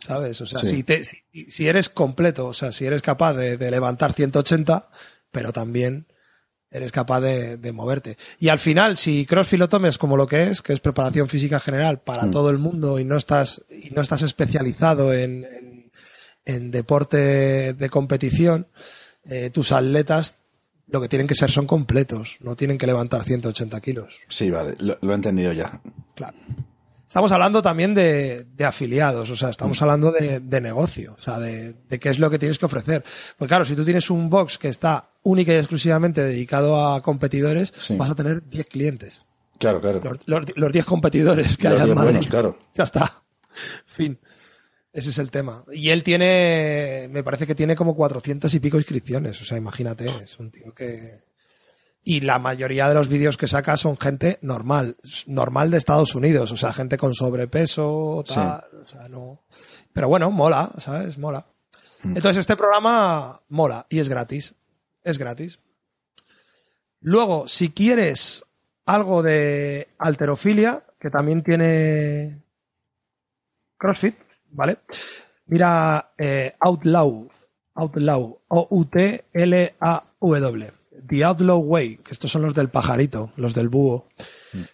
[0.05, 0.41] ¿Sabes?
[0.41, 0.69] O sea, Sí.
[0.69, 1.19] si, te, si,
[1.51, 4.89] si eres completo, o sea, si eres capaz de, de levantar 180,
[5.31, 6.07] pero también
[6.71, 8.17] eres capaz de, de moverte.
[8.41, 11.61] Y al final, si CrossFit lo tomes como lo que es, que es preparación física
[11.61, 12.31] general para Mm.
[12.33, 15.93] todo el mundo y no estás, y no estás especializado en, en,
[16.45, 18.67] en deporte de competición,
[19.25, 20.37] eh, tus atletas
[20.89, 24.19] lo que tienen que ser son completos, no tienen que levantar 180 kilos.
[24.29, 25.81] Sí, vale, lo, lo he entendido ya.
[26.15, 26.37] Claro.
[27.15, 31.39] Estamos hablando también de, de afiliados, o sea, estamos hablando de, de negocio, o sea,
[31.39, 33.05] de, de qué es lo que tienes que ofrecer.
[33.39, 37.73] Pues claro, si tú tienes un box que está única y exclusivamente dedicado a competidores,
[37.79, 37.95] Sí.
[37.97, 39.25] vas a tener 10 clientes.
[39.61, 40.01] Claro, claro.
[40.03, 42.11] Los, los, los 10 competidores que Los hay en 10 Madrid.
[42.11, 42.59] buenos, claro.
[42.75, 43.23] Ya está.
[43.87, 44.19] Fin.
[44.93, 45.65] Ese es el tema.
[45.73, 49.41] Y él tiene, me parece que tiene como 400 y pico inscripciones.
[49.41, 51.23] O sea, imagínate, es un tío que...
[52.05, 56.53] Y la mayoría de los vídeos que saca son gente normal, normal de Estados Unidos,
[56.53, 59.41] o sea, gente con sobrepeso, tal, o sea, no.
[59.93, 61.17] Pero bueno, mola, ¿sabes?
[61.17, 61.47] Mola.
[62.03, 64.55] Entonces este programa mola y es gratis.
[65.03, 65.59] Es gratis.
[67.01, 68.45] Luego, si quieres
[68.87, 72.43] algo de alterofilia, que también tiene
[73.77, 74.17] CrossFit,
[74.51, 74.79] ¿vale?
[75.47, 77.29] Mira eh, Outlaw,
[77.75, 79.13] Outlaw, O-U-T-L-A-W,
[81.07, 84.07] The Outlaw Way, que estos son los del pajarito, los del búho,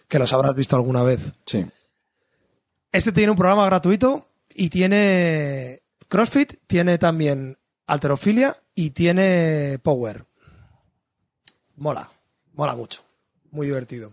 [0.07, 1.19] que los habrás visto alguna vez.
[1.45, 1.65] Sí.
[2.91, 10.25] Este tiene un programa gratuito y tiene CrossFit, tiene también alterofilia y tiene Power.
[11.77, 12.09] Mola,
[12.53, 13.01] mola mucho,
[13.51, 14.11] muy divertido.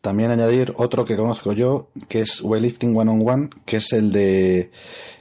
[0.00, 4.12] También añadir otro que conozco yo, que es Weightlifting One on One, que es el
[4.12, 4.70] de.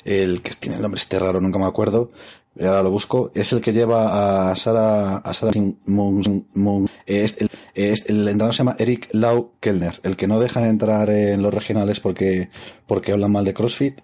[0.05, 2.11] El que tiene el nombre este raro, nunca me acuerdo.
[2.59, 3.31] Y Ahora lo busco.
[3.33, 5.17] Es el que lleva a Sara.
[5.17, 5.51] A Sara
[5.85, 6.45] Moon.
[6.53, 10.65] Moon- es el, es el entrenador se llama Eric Lau Kellner, el que no dejan
[10.65, 12.49] entrar en los regionales porque,
[12.85, 14.01] porque hablan mal de CrossFit,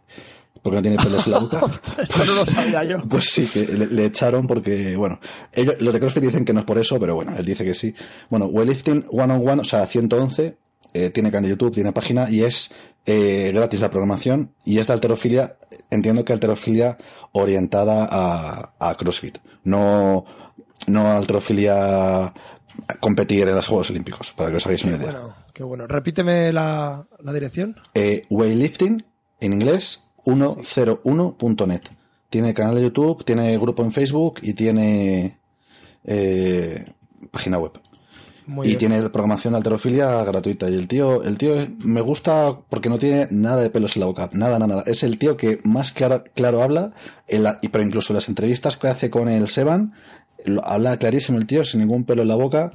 [0.63, 1.59] porque no tiene pelos en la boca.
[1.97, 2.97] Eso no lo sabía yo.
[3.07, 5.19] Pues sí, que le, le echaron porque, bueno,
[5.53, 7.73] ellos, los de CrossFit dicen que no es por eso, pero bueno, él dice que
[7.75, 7.93] sí.
[8.29, 10.57] Bueno, Weightlifting One on One, o sea, 111,
[10.93, 12.73] eh, tiene canal de YouTube, tiene página y es
[13.05, 15.57] eh, gratis la programación y es de alterofilia,
[15.89, 16.97] entiendo que alterofilia
[17.31, 20.25] orientada a, a CrossFit, no,
[20.87, 22.33] no alterofilia
[22.99, 25.11] competir en los Juegos Olímpicos, para que os hagáis una idea.
[25.11, 25.87] Bueno, qué bueno.
[25.87, 27.75] Repíteme la, la dirección.
[27.93, 29.05] Eh, weightlifting,
[29.39, 31.81] en inglés, 101.net.
[32.29, 35.39] Tiene canal de YouTube, tiene grupo en Facebook y tiene
[36.03, 36.85] eh,
[37.31, 37.79] página web.
[38.47, 38.79] Muy y bien.
[38.79, 40.69] tiene programación de alterofilia gratuita.
[40.69, 44.05] Y el tío, el tío me gusta porque no tiene nada de pelos en la
[44.05, 44.29] boca.
[44.33, 44.83] Nada, nada, nada.
[44.85, 46.91] Es el tío que más claro, claro habla,
[47.27, 49.93] en la- y pero incluso en las entrevistas que hace con el Seban,
[50.43, 52.71] lo- habla clarísimo el tío, sin ningún pelo en la boca.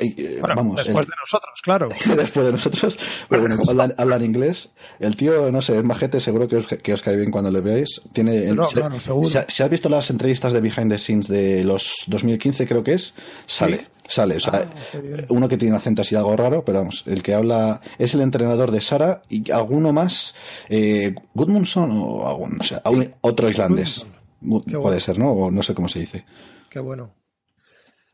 [0.00, 1.88] Eh, Bueno, vamos, después el- de nosotros, claro.
[2.16, 4.70] después de nosotros, pero bueno, hablan, hablan inglés.
[4.98, 7.60] El tío, no sé, es majete, seguro que os, que os cae bien cuando le
[7.60, 8.00] veáis.
[8.12, 9.28] Tiene, el- No, claro, seguro.
[9.28, 12.94] si- si has visto las entrevistas de Behind the Scenes de los 2015, creo que
[12.94, 13.14] es,
[13.46, 13.84] sale, Sí.
[14.08, 14.36] sale.
[14.36, 17.80] O sea, Ah, uno que tiene acento así algo raro, pero vamos, el que habla
[17.98, 20.34] es el entrenador de Sara y alguno más,
[20.68, 24.06] eh, Gudmundsson o algún, no sé, algún- otro islandés.
[24.40, 25.00] Qué Puede bueno.
[25.00, 25.32] ser, ¿no?
[25.32, 26.24] O no sé cómo se dice.
[26.70, 27.10] Qué bueno.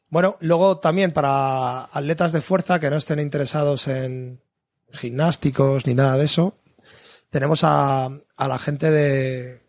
[0.08, 4.40] Bueno, luego también para atletas de fuerza que no estén interesados en
[4.92, 6.54] gimnásticos ni nada de eso,
[7.30, 9.60] tenemos a, a la gente de,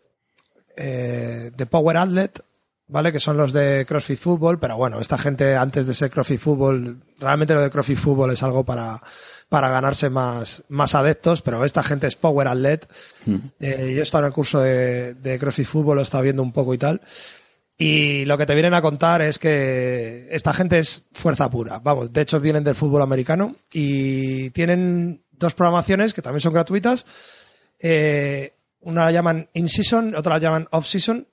[0.76, 2.42] eh, de Power Athlete,
[2.86, 3.12] ¿vale?
[3.12, 7.02] Que son los de CrossFit Fútbol, pero bueno, esta gente antes de ser CrossFit Fútbol,
[7.18, 9.02] realmente lo de CrossFit Fútbol es algo para,
[9.48, 12.86] para ganarse más, más adeptos, pero esta gente es Power Athlete.
[13.60, 16.42] Eh, yo he estado en el curso de, de CrossFit Fútbol, lo he estado viendo
[16.42, 17.02] un poco y tal.
[17.80, 21.78] Y lo que te vienen a contar es que esta gente es fuerza pura.
[21.78, 27.06] Vamos, de hecho vienen del fútbol americano y tienen dos programaciones que también son gratuitas.
[27.78, 31.28] Eh, una la llaman in-season, otra la llaman off-season.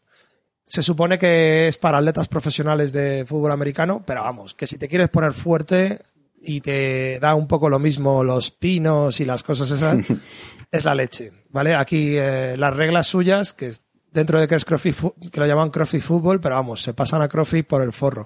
[0.63, 4.87] Se supone que es para atletas profesionales de fútbol americano, pero vamos, que si te
[4.87, 5.99] quieres poner fuerte
[6.41, 9.97] y te da un poco lo mismo los pinos y las cosas esas,
[10.71, 11.73] es la leche, ¿vale?
[11.73, 13.71] Aquí eh, las reglas suyas, que
[14.15, 14.95] dentro de que es CrossFit,
[15.29, 18.25] que lo llaman CrossFit Fútbol, pero vamos, se pasan a CrossFit por el forro.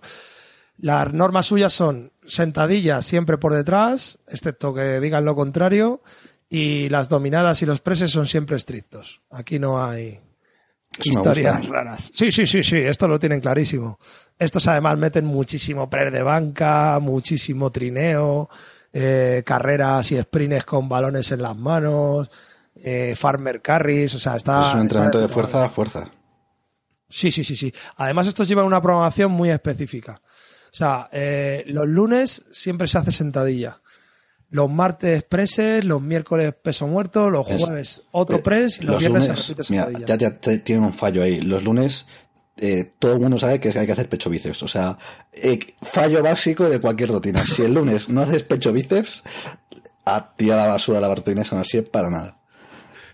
[0.78, 6.02] Las normas suyas son sentadillas siempre por detrás, excepto que digan lo contrario,
[6.48, 9.22] y las dominadas y los preses son siempre estrictos.
[9.32, 10.22] Aquí no hay
[11.04, 12.12] historias raras.
[12.14, 14.00] Sí, sí, sí, sí, esto lo tienen clarísimo.
[14.38, 18.48] Estos además meten muchísimo pre de banca, muchísimo trineo,
[18.94, 22.30] eh, carreras y sprints con balones en las manos,
[22.84, 24.70] eh, farmer carries, o sea, está...
[24.70, 26.10] Es un entrenamiento de fuerza a fuerza.
[27.10, 27.74] Sí, sí, sí, sí.
[27.98, 30.22] Además estos llevan una programación muy específica.
[30.24, 33.82] O sea, eh, los lunes siempre se hace sentadilla
[34.52, 39.26] los martes preses, los miércoles peso muerto, los jueves otro eh, press y los, viernes
[39.26, 41.40] se repite ya, ya tienen un fallo ahí.
[41.42, 42.08] Los lunes
[42.58, 44.64] eh, todo el mundo sabe que hay que hacer pecho bíceps.
[44.64, 44.98] O sea,
[45.34, 47.44] eh, fallo básico de cualquier rutina.
[47.44, 49.24] Si el lunes no haces pecho bíceps,
[50.06, 52.39] a ti a la basura la rutina no así para nada.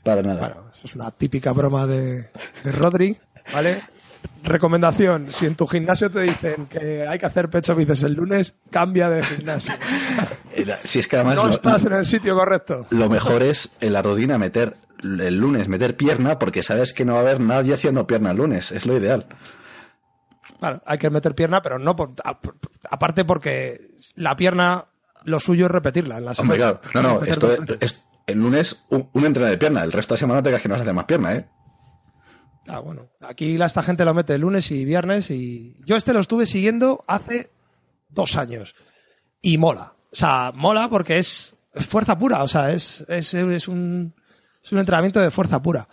[0.05, 0.39] Para nada.
[0.39, 2.29] Bueno, eso es una típica broma de,
[2.63, 3.17] de Rodri,
[3.51, 3.81] ¿vale?
[4.43, 8.53] Recomendación, si en tu gimnasio te dicen que hay que hacer pecho bíceps el lunes,
[8.69, 9.73] cambia de gimnasio.
[10.83, 12.85] si es que además no estás en el sitio correcto.
[12.91, 17.13] Lo mejor es en la rodina meter el lunes meter pierna porque sabes que no
[17.13, 19.25] va a haber nadie haciendo pierna el lunes, es lo ideal.
[20.59, 22.11] Claro, hay que meter pierna, pero no por,
[22.91, 24.85] aparte porque la pierna
[25.23, 26.79] lo suyo es repetirla en la semana.
[26.79, 26.81] claro.
[26.93, 30.57] No, no, esto es, el lunes un, un de pierna, el resto de semana te
[30.59, 31.47] que no hace más pierna, ¿eh?
[32.67, 33.09] Ah, bueno.
[33.21, 37.51] Aquí esta gente lo mete lunes y viernes y yo este lo estuve siguiendo hace
[38.09, 38.75] dos años
[39.41, 39.95] y mola.
[40.11, 41.55] O sea, mola porque es,
[41.87, 42.41] fuerza pura.
[42.43, 44.15] O sea, es, es, es, un,
[44.63, 45.87] es un entrenamiento de fuerza pura.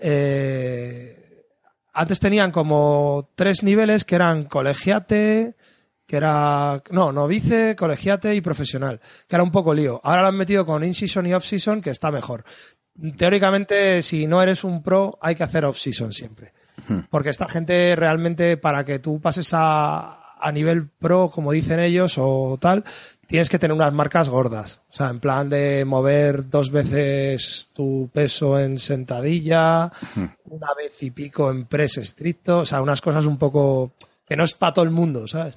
[0.00, 1.44] Eh,
[1.92, 5.56] antes tenían como tres niveles que eran colegiate,
[6.06, 10.00] que era, no, novice, colegiate y profesional, que era un poco lío.
[10.04, 12.44] Ahora lo han metido con in-season y off-season, que está mejor
[13.16, 16.52] teóricamente, si no eres un pro, hay que hacer off-season siempre.
[17.10, 22.16] Porque esta gente realmente, para que tú pases a, a nivel pro, como dicen ellos,
[22.18, 22.84] o tal,
[23.26, 24.80] tienes que tener unas marcas gordas.
[24.88, 29.92] O sea, en plan de mover dos veces tu peso en sentadilla,
[30.44, 33.92] una vez y pico en press estricto, o sea, unas cosas un poco
[34.26, 35.56] que no es para todo el mundo, ¿sabes?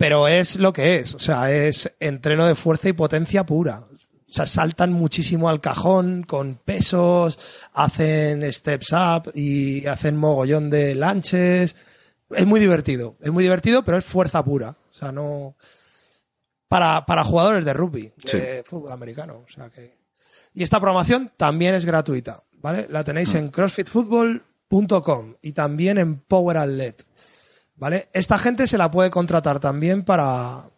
[0.00, 3.84] Pero es lo que es, o sea, es entreno de fuerza y potencia pura.
[3.90, 7.38] O sea, saltan muchísimo al cajón con pesos,
[7.74, 11.76] hacen steps up y hacen mogollón de lanches.
[12.30, 14.70] Es muy divertido, es muy divertido, pero es fuerza pura.
[14.90, 15.54] O sea, no.
[16.66, 19.44] Para, para jugadores de rugby, de fútbol americano.
[19.46, 19.98] O sea que.
[20.54, 22.86] Y esta programación también es gratuita, ¿vale?
[22.88, 23.50] La tenéis en mm.
[23.50, 27.04] crossfitfootball.com y también en Power Athlete,
[27.80, 28.10] ¿vale?
[28.12, 30.70] Esta gente se la puede contratar también para,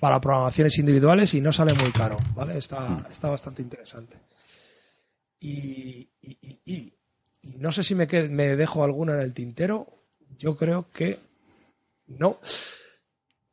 [0.00, 2.56] para programaciones individuales y no sale muy caro, ¿vale?
[2.56, 4.16] Está, está bastante interesante.
[5.38, 6.08] Y,
[7.58, 9.86] no sé si me, me dejo alguna en el tintero.
[10.38, 11.20] Yo creo que
[12.06, 12.40] no.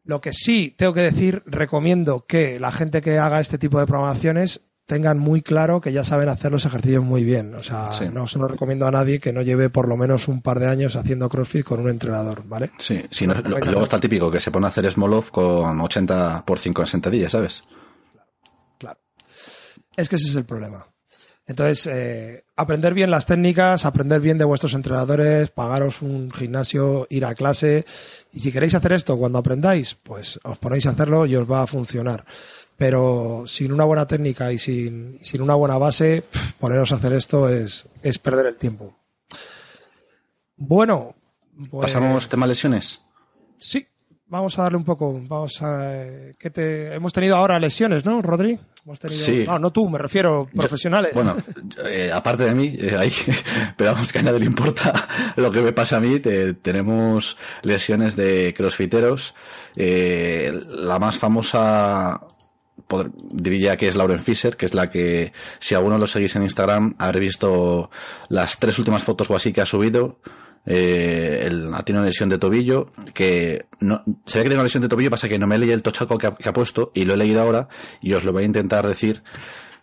[0.06, 3.86] Lo que sí tengo que decir, recomiendo que la gente que haga este tipo de
[3.86, 7.56] programaciones tengan muy claro que ya saben hacer los ejercicios muy bien.
[7.56, 10.42] O sea, no se lo recomiendo a nadie que no lleve por lo menos un
[10.42, 12.72] par de años haciendo CrossFit con un entrenador, ¿vale?
[12.78, 16.44] Sí, si no, luego está típico que se pone a hacer small off con 80
[16.46, 17.64] por 5 en sentadillas, ¿sabes?
[18.78, 19.00] Claro.
[19.96, 20.88] Es que ese es el problema.
[21.46, 27.26] Entonces, eh, aprender bien las técnicas, aprender bien de vuestros entrenadores, pagaros un gimnasio, ir
[27.26, 27.86] a clase.
[28.32, 31.64] Y si queréis hacer esto cuando aprendáis, pues os ponéis a hacerlo y os va
[31.64, 32.24] a funcionar
[32.78, 36.24] pero sin una buena técnica y sin, sin una buena base,
[36.60, 38.96] poneros a hacer esto es, es perder el tiempo.
[40.56, 41.16] Bueno,
[41.70, 43.02] pues, ¿pasamos tema lesiones?
[43.58, 43.86] Sí,
[44.28, 45.14] vamos a darle un poco.
[45.28, 45.96] Vamos a.
[46.38, 48.60] ¿qué te, hemos tenido ahora lesiones, ¿no, Rodri?
[48.86, 49.46] Hemos tenido, sí.
[49.48, 51.14] No, no tú, me refiero profesionales.
[51.14, 51.36] bueno,
[51.86, 53.14] eh, aparte de mí, eh, ahí,
[53.78, 55.08] pero vamos que a nadie le importa
[55.38, 56.20] lo que me pasa a mí.
[56.20, 59.36] tenemos lesiones de crossfiteros.
[59.76, 62.22] Eh, la más famosa
[63.32, 66.96] diría que es Lauren Fisher, que es la que, si alguno lo seguís en Instagram,
[66.98, 67.90] habré visto
[68.30, 70.20] las tres últimas fotos o así que ha subido.
[70.66, 74.84] Eh, ha tenido una lesión de tobillo, que no, se ve que tiene una lesión
[74.84, 77.18] de tobillo, pasa que no me leí el tochaco que ha, puesto y lo he
[77.18, 77.68] leído ahora
[78.02, 79.24] y os lo voy a intentar decir,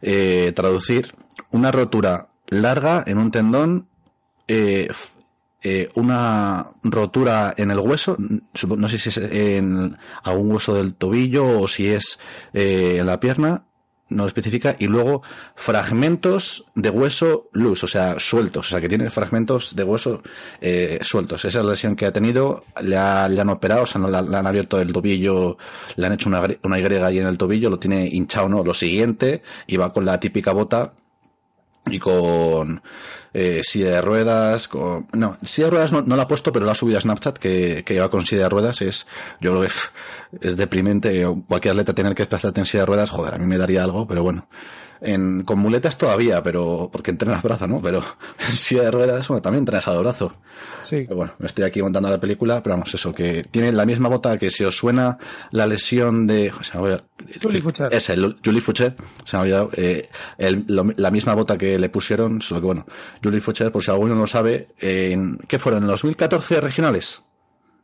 [0.01, 1.13] eh, traducir.
[1.51, 3.89] Una rotura larga en un tendón
[4.49, 4.89] eh,
[5.63, 11.61] eh, una rotura en el hueso, no sé si es en algún hueso del tobillo
[11.61, 12.19] o si es
[12.53, 13.65] eh, en la pierna,
[14.09, 15.23] no lo especifica, y luego
[15.55, 20.21] fragmentos de hueso loose, o sea, sueltos, o sea, que tiene fragmentos de hueso
[20.61, 21.45] eh, sueltos.
[21.45, 24.09] Esa es la lesión que ha tenido, le, ha- le han operado, o sea, no,
[24.09, 25.59] le, han abierto el tobillo,
[25.95, 28.65] le han hecho una, una Y ahí en el tobillo, lo tiene hinchado, ¿no?
[28.65, 30.93] Lo siguiente, y va con la típica bota
[31.87, 32.83] y con
[33.33, 35.07] eh, silla de ruedas, con...
[35.13, 37.39] No, silla de ruedas no, no la ha puesto, pero la ha subido a Snapchat,
[37.39, 39.07] que, que va con silla de ruedas, es,
[39.41, 43.35] yo creo que es deprimente, cualquier atleta tener que desplazarte en silla de ruedas, joder,
[43.35, 44.47] a mí me daría algo, pero bueno.
[45.03, 47.81] En, con muletas todavía, pero, porque entrenas brazo, ¿no?
[47.81, 48.03] Pero
[48.49, 50.35] en silla de ruedas, bueno, también entrenas al brazo.
[50.85, 51.05] Sí.
[51.05, 54.09] Pero bueno, me estoy aquí montando la película, pero vamos, eso, que tiene la misma
[54.11, 55.17] bota que si os suena
[55.53, 56.51] la lesión de...
[56.51, 57.03] o sea, a-
[57.41, 57.89] Julie Foucher.
[57.95, 58.95] Ese, el Julie Foucher,
[59.25, 62.67] se me ha olvidado, eh, el- lo- la misma bota que le pusieron, solo que
[62.67, 62.87] bueno,
[63.23, 65.83] Julie Foucher, por si alguno no lo sabe, en, ¿qué fueron?
[65.83, 67.23] ¿En los 2014 regionales?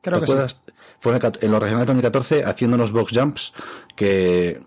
[0.02, 0.32] Creo ¿Te que sí.
[0.32, 0.62] acuerdas?
[1.00, 3.52] Fue en, el cat- en los regionales de 2014 haciendo unos box jumps
[3.94, 4.60] que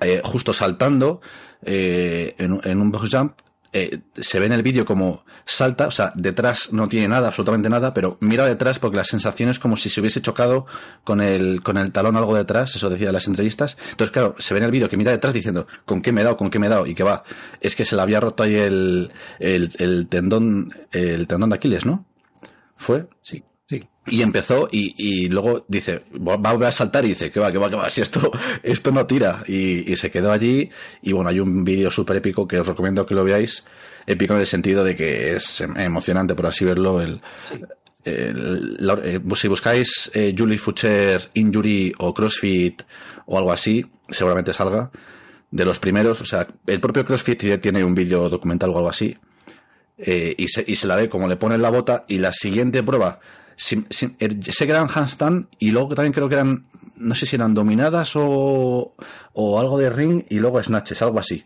[0.00, 1.20] eh, justo saltando
[1.62, 3.32] eh, en, un- en un box jump
[3.72, 7.68] eh, se ve en el vídeo como salta, o sea, detrás no tiene nada, absolutamente
[7.68, 10.66] nada, pero mira detrás porque la sensación es como si se hubiese chocado
[11.04, 13.76] con el, con el talón algo detrás, eso decía en las entrevistas.
[13.90, 16.24] Entonces, claro, se ve en el vídeo que mira detrás diciendo, ¿con qué me he
[16.24, 16.36] dado?
[16.36, 16.84] ¿Con qué me he dado?
[16.88, 17.22] Y que va,
[17.60, 21.86] es que se le había roto ahí el, el, el tendón, el tendón de Aquiles,
[21.86, 22.06] ¿no?
[22.76, 23.06] ¿Fue?
[23.22, 23.44] Sí.
[24.06, 27.68] Y empezó y, y luego dice, va a saltar y dice, que va, que va,
[27.68, 28.32] que va, si esto,
[28.62, 29.44] esto no tira.
[29.46, 30.70] Y, y se quedó allí
[31.02, 33.64] y bueno, hay un vídeo súper épico que os recomiendo que lo veáis.
[34.06, 37.00] Épico en el sentido de que es em- emocionante, por así verlo.
[37.00, 37.20] El,
[38.04, 42.82] eh, si buscáis eh, Julie Fucher Injury o CrossFit
[43.26, 44.90] o algo así, seguramente salga.
[45.50, 49.18] De los primeros, o sea, el propio CrossFit tiene un vídeo documental o algo así
[49.98, 52.82] eh, y, se, y se la ve como le ponen la bota y la siguiente
[52.82, 53.20] prueba
[53.60, 56.64] si- si- er- sé que eran handstand y luego también creo que eran
[56.96, 58.94] no sé si eran dominadas o,
[59.34, 61.44] o algo de ring y luego snatches, algo así.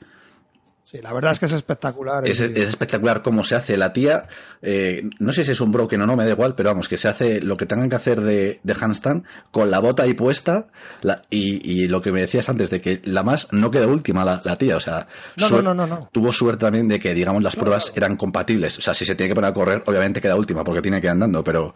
[0.86, 2.28] Sí, la verdad es que es espectacular.
[2.28, 4.26] Es, es espectacular cómo se hace la tía.
[4.60, 6.98] eh, no sé si es un broken o no, me da igual, pero vamos, que
[6.98, 10.66] se hace lo que tengan que hacer de, de handstand con la bota ahí puesta.
[11.00, 14.26] la- y, y lo que me decías antes, de que la más no quedó última
[14.26, 14.76] la, la tía.
[14.76, 15.06] O sea,
[15.38, 18.76] No, no, no, no, tuvo suerte también de que, digamos, las pruebas eran compatibles.
[18.78, 21.06] O sea, si se tiene que poner a correr, obviamente queda última porque tiene que
[21.06, 21.74] ir andando, pero,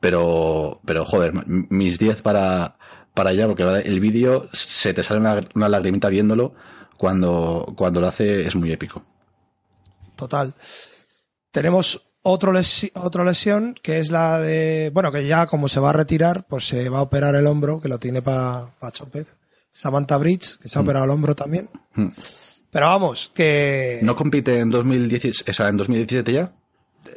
[0.00, 2.76] pero, pero joder, mis 10 para,
[3.12, 6.54] para allá, porque el vídeo se te sale una, una lagrimita viéndolo
[6.96, 9.02] cuando, cuando lo hace, es muy épico.
[10.14, 10.54] Total.
[11.50, 15.90] Tenemos otro lesi- otra lesión que es la de, bueno, que ya como se va
[15.90, 19.26] a retirar, pues se va a operar el hombro, que lo tiene para pa Chopez.
[19.70, 21.68] Samantha Bridge, que se ha operado el hombro también.
[21.94, 22.08] Mm.
[22.70, 26.52] Pero vamos, que ¿No compite en 2017, o sea, en 2017 ya?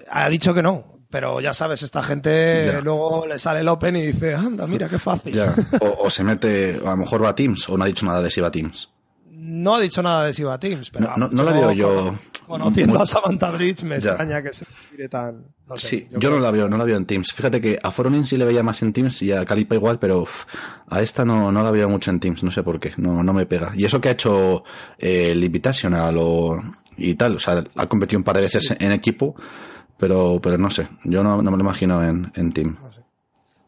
[0.09, 0.99] ha dicho que no.
[1.09, 2.81] Pero ya sabes, esta gente Ya.
[2.81, 5.33] luego le sale el Open y dice, anda, mira qué fácil.
[5.33, 5.55] Ya.
[5.81, 8.21] O, o se mete, a lo mejor va a Teams, o no ha dicho nada
[8.21, 8.89] de si va a Teams.
[9.31, 12.15] No ha dicho nada de Siva Teams, pero No- no- no la veo yo
[12.47, 14.09] Conociendo muy- a Samantha Bridge me Ya.
[14.09, 15.45] extraña que se tire tan.
[15.67, 17.31] no sé, Sí, yo, creo- no la veo, no la veo en Teams.
[17.31, 20.21] Fíjate que a Foronin sí le veía más en Teams y a Calipa igual, pero
[20.23, 20.45] uf,
[20.89, 23.33] a esta no, no la veo mucho en Teams, no sé por qué, no, no
[23.33, 23.71] me pega.
[23.75, 24.63] Y eso que ha hecho
[24.97, 26.59] eh, el Invitational o,
[26.97, 29.35] y tal, o sea, ha competido un par de veces en equipo,
[29.97, 32.75] pero, pero no sé, yo no, no me lo imagino en, en Team.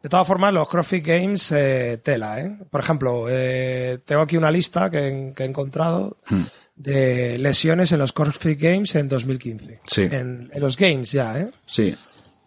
[0.04, 2.58] De todas formas, los CrossFit Games, eh, tela, ¿eh?
[2.70, 6.42] Por ejemplo, eh, tengo aquí una lista que, que he encontrado Hmm.
[6.76, 9.80] de lesiones en los CrossFit Games en 2015.
[9.86, 10.02] Sí.
[10.04, 11.52] En, en los Games ya, ¿eh?
[11.68, 11.96] Sí,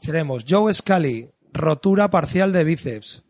[0.01, 3.23] Tenemos Joe Scully, rotura parcial de bíceps.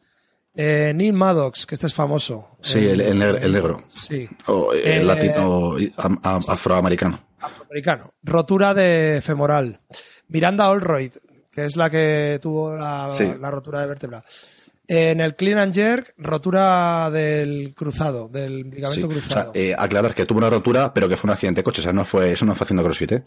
[0.57, 2.57] Eh, Neil Maddox, que este es famoso.
[2.63, 3.39] sí, el, el negro.
[3.39, 3.85] el negro.
[3.89, 4.27] Sí.
[4.47, 5.75] O eh, Eh, latino,
[6.23, 7.19] afroamericano.
[7.41, 8.15] Afroamericano.
[8.23, 9.81] Rotura de femoral.
[10.29, 11.13] Miranda Allroyd,
[11.55, 13.33] que es la que tuvo la, Sí.
[13.41, 14.25] la rotura de vértebra.
[14.87, 18.71] En el clean and jerk, rotura del cruzado, del Sí.
[18.77, 19.53] ligamento O sea, cruzado.
[19.55, 21.93] eh, aclarar que tuvo una rotura, pero que fue un accidente de coche, o sea,
[21.93, 23.25] no fue, eso no fue haciendo CrossFit, ¿eh?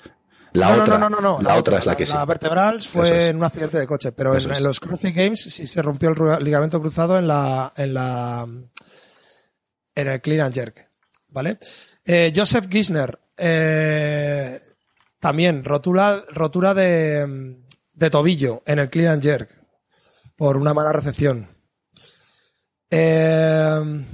[0.53, 2.13] La no, otra, no, no, no, la, otra es la que sí.
[2.13, 3.25] La vertebral fue es.
[3.27, 6.79] en un accidente de coche, pero en, los CrossFit Games sí se rompió el ligamento
[6.79, 8.47] cruzado en la, en la,
[9.95, 10.89] en el clean and jerk,
[11.29, 11.57] ¿vale?
[12.05, 14.61] Eh, Joseph Gisner, eh,
[15.19, 17.57] también rotura, rotura de,
[17.97, 19.49] de tobillo en el clean and jerk
[20.35, 21.47] por una mala recepción.
[22.89, 24.05] Eh,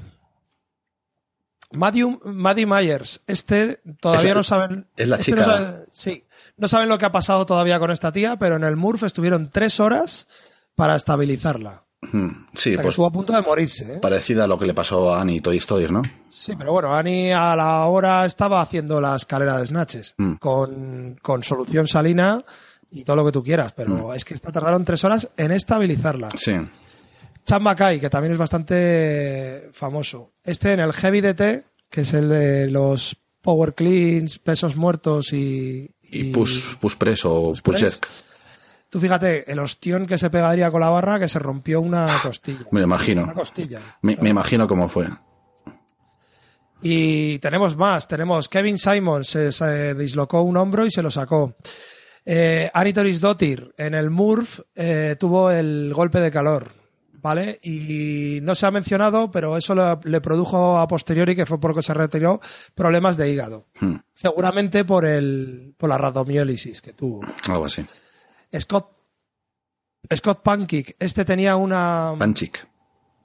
[1.72, 4.88] Matthew, Maddie Myers, este todavía Es- no saben.
[4.96, 5.46] es la este chica.
[5.48, 6.24] no sí,
[6.58, 9.50] no saben lo que ha pasado todavía con esta tía, pero en el Murph estuvieron
[9.50, 10.28] tres horas
[10.76, 11.84] para estabilizarla.
[12.02, 13.96] Mm, Sí, O sea, que pues estuvo a punto de morirse.
[13.96, 14.00] ¿eh?
[14.00, 16.02] parecida a lo que le pasó a Annie y Toy Stories, ¿no?
[16.30, 20.34] Sí, pero bueno, Ani a la hora estaba haciendo la escalera de snatches Mm.
[20.36, 22.44] con, con solución salina
[22.94, 24.14] y todo lo que tú quieras, pero Mm.
[24.16, 26.30] es que esta tardaron tres horas en estabilizarla.
[26.38, 26.54] Sí.
[27.46, 30.32] Chad Mackay, que también es bastante famoso.
[30.44, 35.90] Este en el Heavy DT que es el de los power cleans, pesos muertos y...
[36.02, 37.86] Y, push, push press o push.
[38.90, 42.66] Tú fíjate, el ostión que se pegaría con la barra que se rompió una costilla.
[42.72, 43.24] Me imagino.
[43.24, 43.98] Una costilla.
[44.02, 45.08] Me, me imagino cómo fue.
[46.82, 51.56] Y tenemos más, tenemos Kevin Simons, se, se dislocó un hombro y se lo sacó.
[52.26, 56.72] Eh, Anitoris Dottir en el Murph eh, tuvo el golpe de calor,
[57.14, 57.60] ¿vale?
[57.64, 61.82] Y no se ha mencionado, pero eso le, le produjo a posteriori, que fue porque
[61.84, 62.40] se retiró,
[62.76, 63.68] problemas de hígado.
[63.80, 67.22] Hmm, Seguramente por el por la rhabdomiólisis que tuvo.
[67.50, 67.86] algo así.
[68.58, 68.90] Scott
[70.16, 72.68] Scott Pancake, este tenía una Panchik.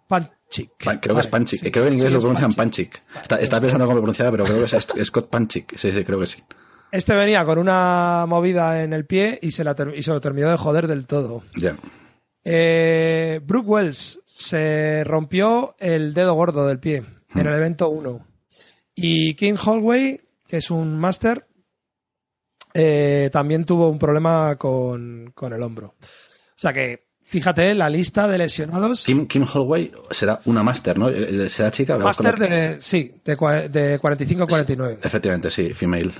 [0.06, 0.70] Panchik.
[0.84, 1.60] Pa- creo que es Panchik.
[1.60, 1.70] sí.
[1.70, 3.00] creo que en inglés Sí, lo pronuncian Panchik.
[3.02, 3.22] Panchik.
[3.22, 5.76] Está, estaba pensando cómo lo pronunciaba, pero creo que es Scott Panchik.
[5.76, 6.42] Sí, sí, creo que sí.
[6.90, 10.50] Este venía con una movida en el pie y se, la y se lo terminó
[10.50, 11.44] de joder del todo.
[11.56, 11.76] Ya.
[12.44, 18.26] Eh, Brooke Wells se rompió el dedo gordo del pie en el evento 1.
[18.94, 21.46] Y King Holloway, que es un máster,
[22.72, 25.88] eh, también tuvo un problema con, con el hombro.
[26.00, 29.04] O sea que, fíjate, la lista de lesionados.
[29.04, 31.10] Kim, Kim Holloway será una máster, ¿no?
[31.10, 31.98] Eh, ¿Será chica?
[31.98, 34.98] Máster de, sí, de, de 45 a 49.
[35.02, 36.12] Efectivamente, sí, female.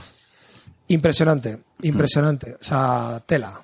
[0.88, 2.56] Impresionante, impresionante.
[2.60, 3.60] O sea, tela.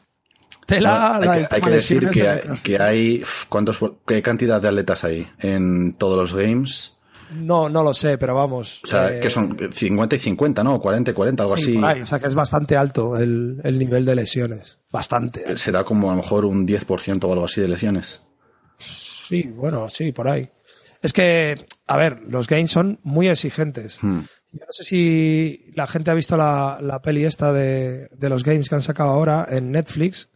[0.66, 5.26] Tela, hay, hay que decir que hay, que hay ¿cuántos, qué cantidad de atletas hay
[5.38, 6.96] en todos los games.
[7.32, 8.80] No, no lo sé, pero vamos.
[8.84, 10.80] O sea, eh, que son 50 y 50, ¿no?
[10.80, 11.72] 40 y 40, algo sí, así.
[11.74, 14.78] por ahí, o sea que es bastante alto el, el nivel de lesiones.
[14.90, 15.40] Bastante.
[15.44, 15.58] alto.
[15.58, 18.22] Será como a lo mejor un 10% o algo así de lesiones.
[18.78, 20.48] Sí, bueno, sí, por ahí.
[21.04, 24.02] Es que, a ver, los games son muy exigentes.
[24.02, 24.20] Hmm.
[24.52, 28.42] Yo no sé si la gente ha visto la, la peli esta de, de los
[28.42, 30.28] games que han sacado ahora en Netflix.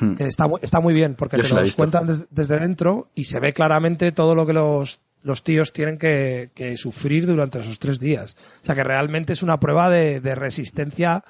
[0.00, 0.14] Hmm.
[0.18, 3.38] Está muy, está muy bien porque Yo te los cuentan des- desde dentro y se
[3.38, 8.00] ve claramente todo lo que los, los tíos tienen que, que sufrir durante esos tres
[8.00, 8.36] días.
[8.62, 11.24] O sea que realmente es una prueba de, de resistencia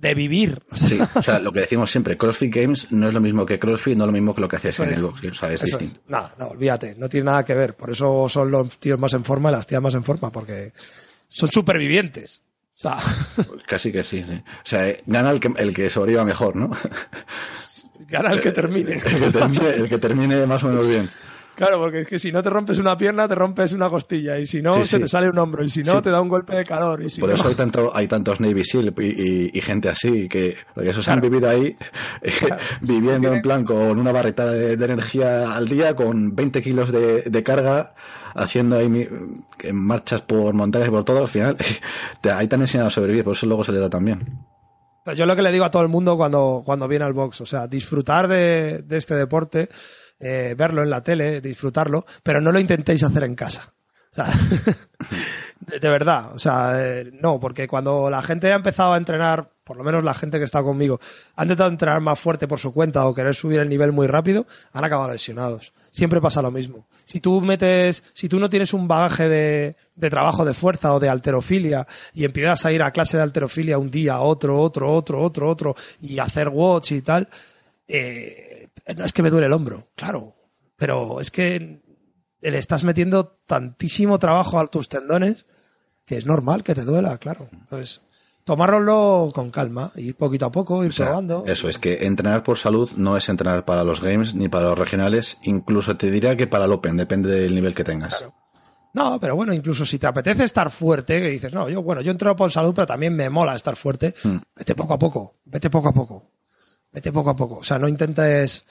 [0.00, 0.62] de vivir.
[0.70, 3.44] O sea, Sí, o sea, lo que decimos siempre, CrossFit Games no es lo mismo
[3.46, 5.24] que CrossFit, no es lo mismo que lo que hacías en el box.
[5.24, 6.00] O sea, es Eso distinto.
[6.04, 6.10] es.
[6.10, 7.74] No, no, olvídate, no tiene nada que ver.
[7.74, 10.72] Por eso son los tíos más en forma y las tías más en forma, porque
[11.28, 12.42] son supervivientes.
[12.76, 12.98] O sea,
[13.66, 14.34] Casi que sí, sí.
[14.34, 16.70] O sea, eh, gana el que, el que sobreviva mejor, ¿no?
[18.08, 18.92] gana el que termine.
[18.92, 21.08] El que termine, el que termine más o menos bien.
[21.56, 24.46] Claro, porque es que si no te rompes una pierna, te rompes una costilla, y
[24.46, 25.02] si no, Sí, se sí.
[25.02, 26.02] te sale un hombro, y si no, Sí.
[26.02, 28.40] te da un golpe de calor, y si Por no- eso hay tanto, hay tantos
[28.40, 31.74] Navy SEAL y, y- y gente así, que, porque esos han vivido ahí,
[32.20, 32.30] eh,
[32.82, 37.22] viviendo en plan con una barrita de, de energía al día, con 20 kilos de,
[37.22, 37.94] de carga,
[38.34, 39.08] haciendo ahí mi-
[39.72, 41.56] marchas por montañas y por todo, al final,
[42.20, 44.44] te, ahí te han enseñado a sobrevivir, por eso luego se le da también.
[45.16, 47.46] Yo lo que le digo a todo el mundo cuando, cuando viene al box, o
[47.46, 49.68] sea, disfrutar de, de este deporte,
[50.18, 53.72] eh, verlo en la tele, disfrutarlo, pero no lo intentéis hacer en casa.
[54.12, 54.32] O sea,
[55.80, 59.76] de, verdad, o sea, eh, no, porque cuando la gente ha empezado a entrenar, por
[59.76, 61.00] lo menos la gente que está conmigo,
[61.34, 64.46] ha intentado entrenar más fuerte por su cuenta o querer subir el nivel muy rápido,
[64.72, 65.72] han acabado lesionados.
[65.90, 66.86] Siempre pasa lo mismo.
[67.04, 71.00] Si tú metes, si tú no tienes un bagaje de, de trabajo de fuerza o
[71.00, 75.22] de alterofilia y empiezas a ir a clase de alterofilia un día, otro, otro, otro,
[75.22, 77.28] otro, otro, y hacer watch y tal,
[77.88, 78.45] eh,
[78.94, 80.34] no es que me duele el hombro, claro,
[80.76, 81.80] pero es que
[82.40, 85.46] le estás metiendo tantísimo trabajo a tus tendones
[86.04, 87.48] que es normal que te duela, claro.
[87.52, 88.02] Entonces,
[88.44, 91.42] tomároslo con calma, ir poquito a poco, ir O sea, probando.
[91.46, 94.78] eso es que entrenar por salud no es entrenar para los games ni para los
[94.78, 98.24] regionales, incluso te diría que para el Open, depende del nivel que tengas.
[98.92, 102.12] No, pero bueno, incluso si te apetece estar fuerte, que dices, no, yo, bueno, yo
[102.12, 104.36] entreno por salud, pero también me mola estar fuerte, Hmm.
[104.54, 106.30] vete poco a poco, vete poco a poco,
[106.96, 107.56] vete poco a poco.
[107.56, 108.64] O sea, no intentes,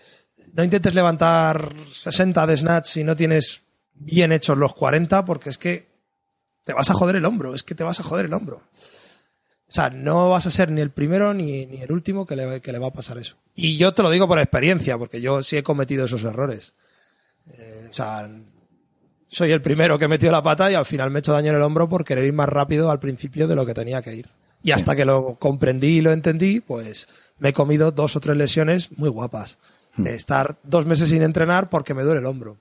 [0.53, 3.61] no intentes levantar 60 de snatch si no tienes
[3.93, 5.87] bien hechos los 40, porque es que
[6.63, 8.63] te vas a joder el hombro, es que te vas a joder el hombro.
[9.67, 12.61] O sea, no vas a ser ni el primero ni, ni el último que le,
[12.61, 13.37] que le va a pasar eso.
[13.53, 16.73] Y yo te lo digo por experiencia, porque yo sí he cometido esos errores.
[17.51, 18.27] Eh, o sea,
[19.27, 21.57] soy el primero que metió la pata y al final me he hecho daño en
[21.57, 24.29] el hombro por querer ir más rápido al principio de lo que tenía que ir.
[24.63, 27.07] Y hasta que lo comprendí y lo entendí, pues
[27.39, 29.57] me he comido dos o tres lesiones muy guapas.
[29.97, 32.57] De estar dos meses sin entrenar porque me duele el hombro.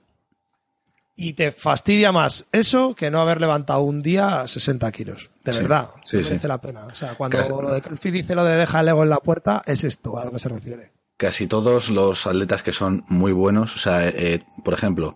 [1.17, 5.29] Y te fastidia más eso que no haber levantado un día 60 kilos.
[5.45, 5.89] De Sí, verdad.
[6.03, 6.47] sí, merece sí.
[6.47, 6.85] la pena.
[6.87, 7.61] O sea, cuando Claro.
[7.61, 10.25] lo de CrossFit dice lo de deja el ego en la puerta, es esto a
[10.25, 10.91] lo que se refiere.
[11.17, 15.15] Casi todos los atletas que son muy buenos, o sea, eh, por ejemplo,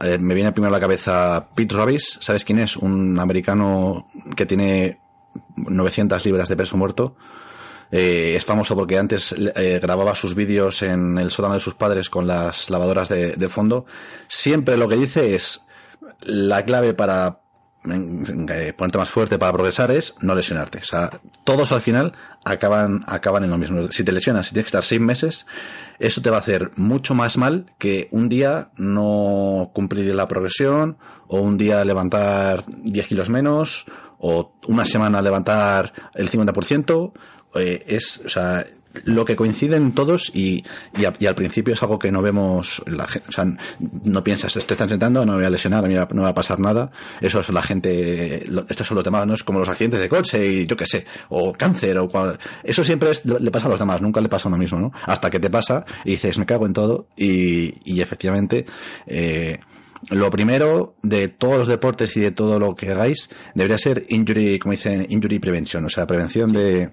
[0.00, 2.76] eh, me viene primero a la cabeza Pete Robbins, ¿sabes quién es?
[2.76, 5.00] Un americano que tiene
[5.56, 7.16] 900 libras de peso muerto.
[7.96, 12.10] Eh, es famoso porque antes eh, grababa sus vídeos en el sótano de sus padres
[12.10, 13.86] con las lavadoras de, fondo.
[14.26, 15.64] Siempre lo que dice es
[16.22, 17.38] la clave para
[17.84, 20.78] eh, ponerte más fuerte para progresar es no lesionarte.
[20.78, 22.14] O sea, todos al final
[22.44, 23.86] acaban, acaban en lo mismo.
[23.92, 25.46] Si te lesionas, si tienes que estar seis meses,
[26.00, 30.98] eso te va a hacer mucho más mal que un día no cumplir la progresión,
[31.28, 33.86] o un día levantar 10 kilos menos,
[34.18, 37.12] o una semana levantar el 50%.
[37.56, 38.64] Eh, es, o sea,
[39.04, 40.64] lo que coinciden todos y,
[40.96, 43.44] y, al principio es algo que no vemos, la, o sea,
[44.04, 46.60] no piensas, te están sentando, no me voy a lesionar, no me va a pasar
[46.60, 46.90] nada.
[47.20, 50.46] Eso es la gente, estos son los demás, no es como los accidentes de coche
[50.46, 52.08] y yo qué sé, o cáncer, o
[52.62, 54.92] eso siempre es, le pasa a los demás, nunca le pasa a uno mismo, ¿no?
[55.06, 58.66] Hasta que te pasa y dices, me cago en todo y, y efectivamente,
[59.06, 59.58] eh,
[60.10, 64.58] lo primero de todos los deportes y de todo lo que hagáis debería ser injury,
[64.58, 66.90] como dicen, injury prevention, o sea, prevención de,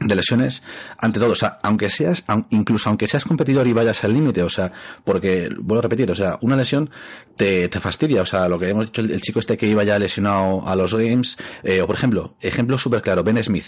[0.00, 0.62] de lesiones
[0.98, 4.48] ante todo, o sea, aunque seas, incluso aunque seas competidor y vayas al límite, o
[4.48, 4.72] sea,
[5.04, 6.90] porque, vuelvo a repetir, o sea, una lesión
[7.36, 9.98] te, te fastidia, o sea, lo que hemos dicho, el, chico este que iba ya
[9.98, 13.66] lesionado a los Games, eh, o por ejemplo, ejemplo súper claro, Ben Smith,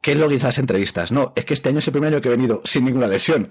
[0.00, 1.12] ¿qué es lo que dice las entrevistas?
[1.12, 3.48] No, es que este año es el primer año que he venido sin ninguna lesión.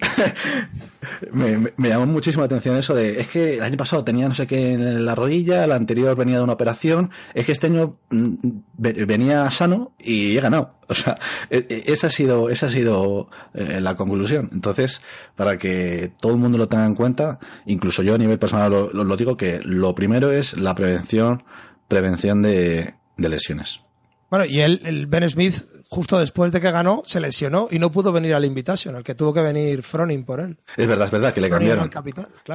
[1.32, 4.36] me, me, llamó muchísimo la atención eso de, es que el año pasado tenía no
[4.36, 7.98] sé qué en la rodilla, el anterior venía de una operación, es que este año
[8.10, 8.36] mm,
[8.78, 10.76] venía sano y he ganado.
[10.92, 11.16] O sea,
[11.50, 14.50] e, e, esa ha sido, esa ha sido eh, la conclusión.
[14.52, 15.02] Entonces,
[15.42, 19.18] para que todo el mundo lo tenga en cuenta, incluso yo a nivel personal lo,
[19.18, 21.42] digo que lo primero es la prevención,
[21.88, 23.82] prevención de, lesiones.
[24.30, 27.92] Bueno, y él, el Ben Smith, justo después de que ganó, se lesionó y no
[27.92, 30.60] pudo venir al Invitation, al que tuvo que venir Froning por él.
[30.78, 31.90] Es verdad, es verdad, que le cambiaron.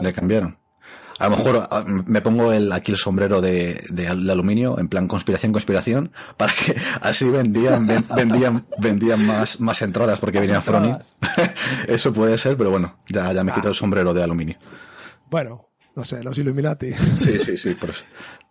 [0.01, 0.57] Le cambiaron.
[1.19, 5.09] A lo mejor ah, me pongo el, aquí el sombrero de, de, aluminio, en plan
[5.09, 10.97] conspiración, conspiración, para que así vendían, vendían, vendían más, más entradas porque venía Froning.
[11.89, 14.59] Eso puede ser, pero bueno, ya, ya me quito el sombrero de aluminio.
[15.31, 16.93] Bueno, no sé, los Illuminati.
[17.19, 18.05] Sí, sí, sí, por eso.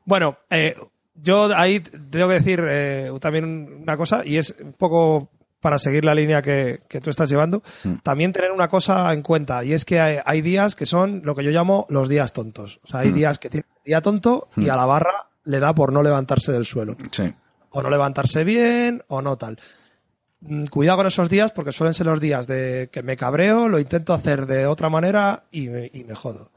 [0.04, 0.76] Bueno, eh,
[1.14, 5.30] yo ahí tengo que decir eh, también una cosa, y es un poco
[5.66, 7.96] para seguir la línea que, tú estás llevando, mm.
[8.04, 11.44] también tener una cosa en cuenta, y es que hay, días que son lo que
[11.44, 12.80] yo llamo los días tontos.
[12.84, 13.16] O sea, hay mm.
[13.16, 14.70] días que tiene día tonto y mm.
[14.70, 16.96] a la barra le da por no levantarse del suelo.
[17.72, 19.58] O no levantarse bien, o no tal.
[20.70, 24.14] Cuidado con esos días porque suelen ser los días de que me cabreo, lo intento
[24.14, 26.52] hacer de otra manera y me, y me jodo.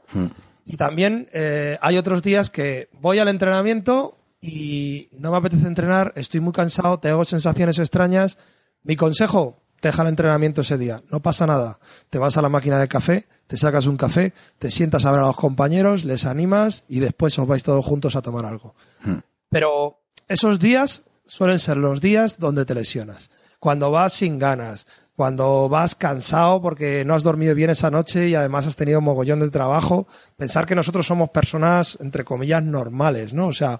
[0.67, 6.13] Y también eh, hay otros días que voy al entrenamiento y no me apetece entrenar,
[6.15, 8.37] estoy muy cansado, tengo sensaciones extrañas
[8.83, 11.79] mi consejo, deja el entrenamiento ese día, no pasa nada.
[12.09, 15.21] Te vas a la máquina de café, te sacas un café, te sientas a ver
[15.21, 18.75] a los compañeros, les animas y después os vais todos juntos a tomar algo.
[19.01, 19.19] Hmm.
[19.49, 23.29] Pero esos días suelen ser los días donde te lesionas.
[23.59, 28.35] Cuando vas sin ganas, cuando vas cansado porque no has dormido bien esa noche y
[28.35, 30.07] además has tenido un mogollón de trabajo,
[30.37, 33.47] pensar que nosotros somos personas, entre comillas, normales, ¿no?
[33.47, 33.79] O sea,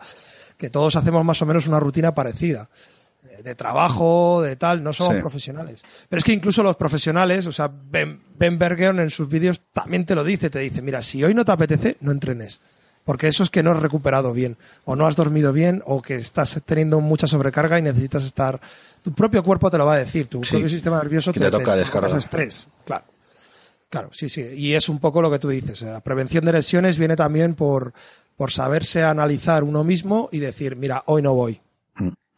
[0.58, 2.70] que todos hacemos más o menos una rutina parecida
[3.44, 5.84] de trabajo, de tal, no somos profesionales.
[6.08, 10.16] Pero es que incluso los profesionales, o sea, Ben, ben en sus vídeos también te
[10.16, 12.60] lo dice, te dice, mira, si hoy no te apetece, no entrenes.
[13.04, 16.16] Porque eso es que no has recuperado bien, o no has dormido bien, o que
[16.16, 18.60] estás teniendo mucha sobrecarga y necesitas estar...
[19.02, 21.76] Tu propio cuerpo te lo va a decir, tu propio sistema nervioso te, te, toca
[21.76, 22.18] descargar.
[22.18, 23.06] estrés, claro.
[23.90, 24.42] Claro, sí, sí.
[24.56, 25.82] Y es un poco lo que tú dices.
[25.82, 27.94] La prevención de lesiones viene también por,
[28.38, 31.60] por saberse analizar uno mismo y decir, mira, hoy no voy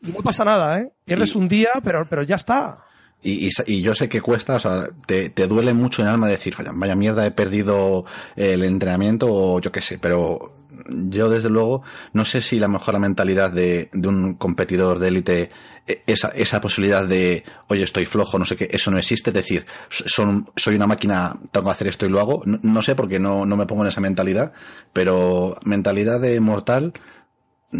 [0.01, 0.91] y no pasa nada, ¿eh?
[1.05, 2.85] Pierdes un día, pero, pero ya está.
[3.23, 6.27] Y, y, yo sé que cuesta, o sea, te, te duele mucho en el alma
[6.27, 8.03] decir, vaya, vaya mierda, he perdido
[8.35, 10.55] el entrenamiento o yo qué sé, pero
[10.89, 11.83] yo desde luego
[12.13, 15.49] no sé si la mejor mentalidad de, de un competidor de élite,
[15.87, 19.33] e, esa, esa posibilidad de, oye, estoy flojo, no sé qué, eso no existe, es
[19.35, 22.95] decir, son, soy una máquina, tengo que hacer esto y lo hago, no, no sé
[22.95, 24.53] porque no, no me pongo en esa mentalidad,
[24.93, 26.93] pero mentalidad de mortal,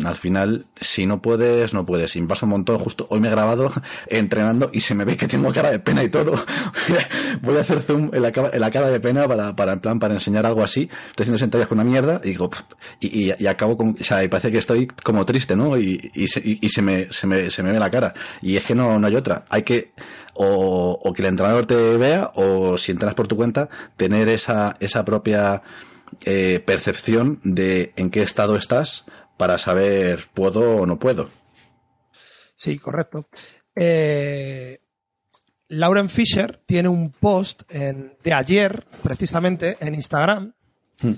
[0.06, 2.16] al final, si no puedes, no puedes.
[2.16, 2.80] Y me paso un montón.
[2.80, 3.72] Justo hoy me he grabado
[4.08, 6.34] entrenando y se me ve que tengo cara de pena y todo.
[7.42, 10.46] Voy a hacer zoom en la, cara de pena para, para, en plan, para enseñar
[10.46, 10.90] algo así.
[11.10, 12.50] Estoy haciendo sentadillas con una mierda y digo,
[13.00, 15.78] y, y, acabo con, o sea, y parece que estoy como triste, ¿no?
[15.78, 18.14] Y, y, se, y, se, me, se, me, se me ve la cara.
[18.42, 19.46] Y es que no, no hay otra.
[19.50, 19.92] Hay que,
[20.36, 24.76] o, o que el entrenador te vea, o si entras por tu cuenta, tener esa,
[24.80, 25.62] esa propia,
[26.26, 29.06] eh, percepción de en qué estado estás
[29.42, 31.32] para saber puedo o no puedo.
[32.56, 33.28] Sí, correcto.
[33.76, 34.80] Eh,
[35.70, 40.54] Lauren Fisher tiene un post de ayer, precisamente, en Instagram,
[41.02, 41.14] hmm.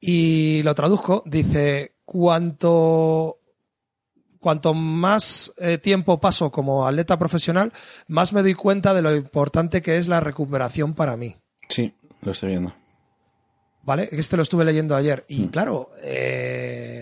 [0.00, 3.40] y lo traduzco, dice, cuanto,
[4.40, 7.74] cuanto más eh, tiempo paso como atleta profesional,
[8.08, 11.36] más me doy cuenta de lo importante que es la recuperación para mí.
[11.68, 11.92] Sí,
[12.22, 12.74] lo estoy viendo.
[13.82, 14.08] ¿vale?
[14.12, 15.24] Este lo estuve leyendo ayer.
[15.28, 15.48] Y mm.
[15.48, 17.01] claro, eh,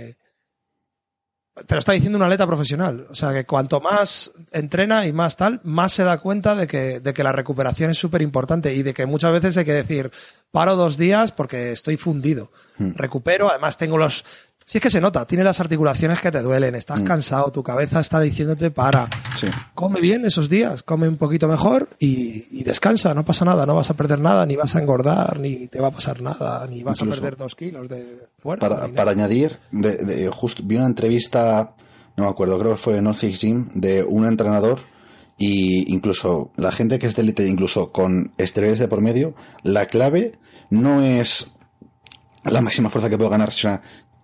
[1.67, 3.07] te lo está diciendo un atleta profesional.
[3.11, 7.01] O sea, que cuanto más entrena y más tal, más se da cuenta de que,
[7.01, 10.11] de que la recuperación es súper importante y de que muchas veces hay que decir,
[10.51, 12.51] paro dos días porque estoy fundido.
[12.79, 12.93] Hmm.
[12.95, 14.25] Recupero, además tengo los,
[14.71, 17.05] si es que se nota, tiene las articulaciones que te duelen, estás mm.
[17.05, 19.11] cansado, tu cabeza está diciéndote para.
[19.75, 23.91] Come bien esos días, come un poquito mejor y, descansa, no pasa nada, no vas
[23.91, 27.03] a perder nada, ni vas a engordar, ni te va a pasar nada, ni vas
[27.03, 28.93] a perder dos kilos de fuerza.
[28.95, 31.75] Para, añadir, de, justo vi una entrevista,
[32.17, 34.79] no me acuerdo, creo que fue en North Gym, de un entrenador
[35.37, 39.87] y incluso la gente que es de élite, incluso con esteroides de por medio, la
[39.87, 40.39] clave
[40.71, 41.57] no es
[42.45, 43.81] la máxima fuerza que puedo ganar, sino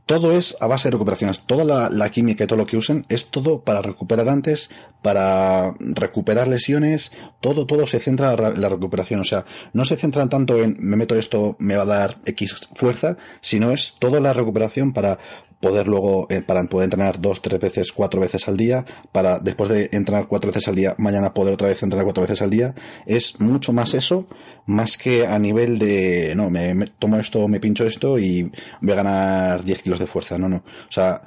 [0.07, 1.41] todo es a base de recuperaciones.
[1.41, 4.71] Toda la, química y todo lo que usen es todo para recuperar antes,
[5.03, 7.11] para recuperar lesiones.
[7.41, 9.21] Todo, todo se centra en la recuperación.
[9.21, 12.55] O sea, no se centran tanto en me meto esto, me va a dar X
[12.75, 15.19] fuerza, sino es toda la recuperación para
[15.67, 19.69] poder luego, eh, para poder entrenar dos, tres veces, cuatro veces al día, para después
[19.69, 22.75] de entrenar cuatro veces al día, mañana poder otra vez entrenar cuatro veces al día,
[23.05, 24.27] es mucho más eso,
[24.67, 28.51] más que a nivel de, no, me, tomo esto, me pincho esto y
[28.81, 30.57] voy a ganar 10 kilos de fuerza, no, no.
[30.59, 31.23] O sea,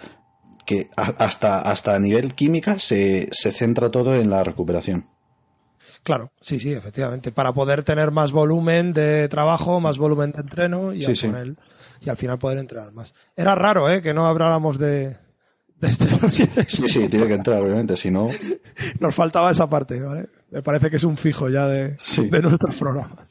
[0.66, 5.06] que hasta, hasta a nivel química se, se centra todo en la recuperación.
[6.10, 7.32] Claro, sí, sí, efectivamente.
[7.32, 11.56] Para poder tener más volumen de trabajo, más volumen de entreno y, al,
[12.02, 13.14] y al final poder entrenar más.
[13.38, 14.02] Era raro, ¿eh?
[14.02, 15.18] Que no habláramos de,
[15.80, 15.88] de
[16.68, 18.28] Sí, sí, tiene que entrar, obviamente, si no.
[19.00, 20.30] Nos faltaba esa parte, ¿vale?
[20.50, 23.28] Me parece que es un fijo ya de, de nuestros programas.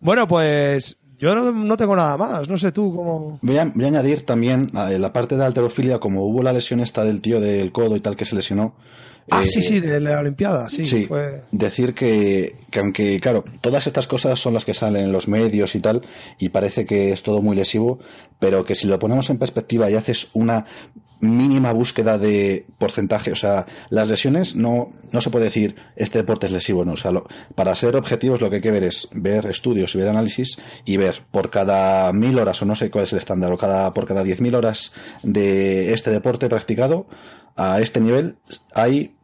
[0.00, 3.38] Bueno, pues yo no, tengo nada más, no sé tú cómo.
[3.40, 6.80] Voy a, voy a añadir también eh, la parte de alterofilia, como hubo la lesión
[6.80, 8.74] esta del tío del codo y tal que se lesionó,
[9.30, 10.84] Ah, sí, sí, de la Olimpiada, sí.
[10.84, 11.08] sí
[11.50, 15.74] Decir que, que, aunque, claro, todas estas cosas son las que salen en los medios
[15.74, 16.02] y tal,
[16.38, 17.98] y parece que es todo muy lesivo,
[18.38, 20.66] pero que si lo ponemos en perspectiva y haces una
[21.20, 26.46] mínima búsqueda de porcentaje, o sea, las lesiones no, no se puede decir este deporte
[26.46, 27.12] es lesivo, no, o sea,
[27.54, 30.96] para ser objetivos lo que hay que ver es ver estudios y ver análisis y
[30.96, 34.06] ver por cada mil horas, o no sé cuál es el estándar, o cada, por
[34.06, 37.06] cada diez mil horas de este deporte practicado,
[37.56, 38.36] a este nivel
[38.72, 39.16] hay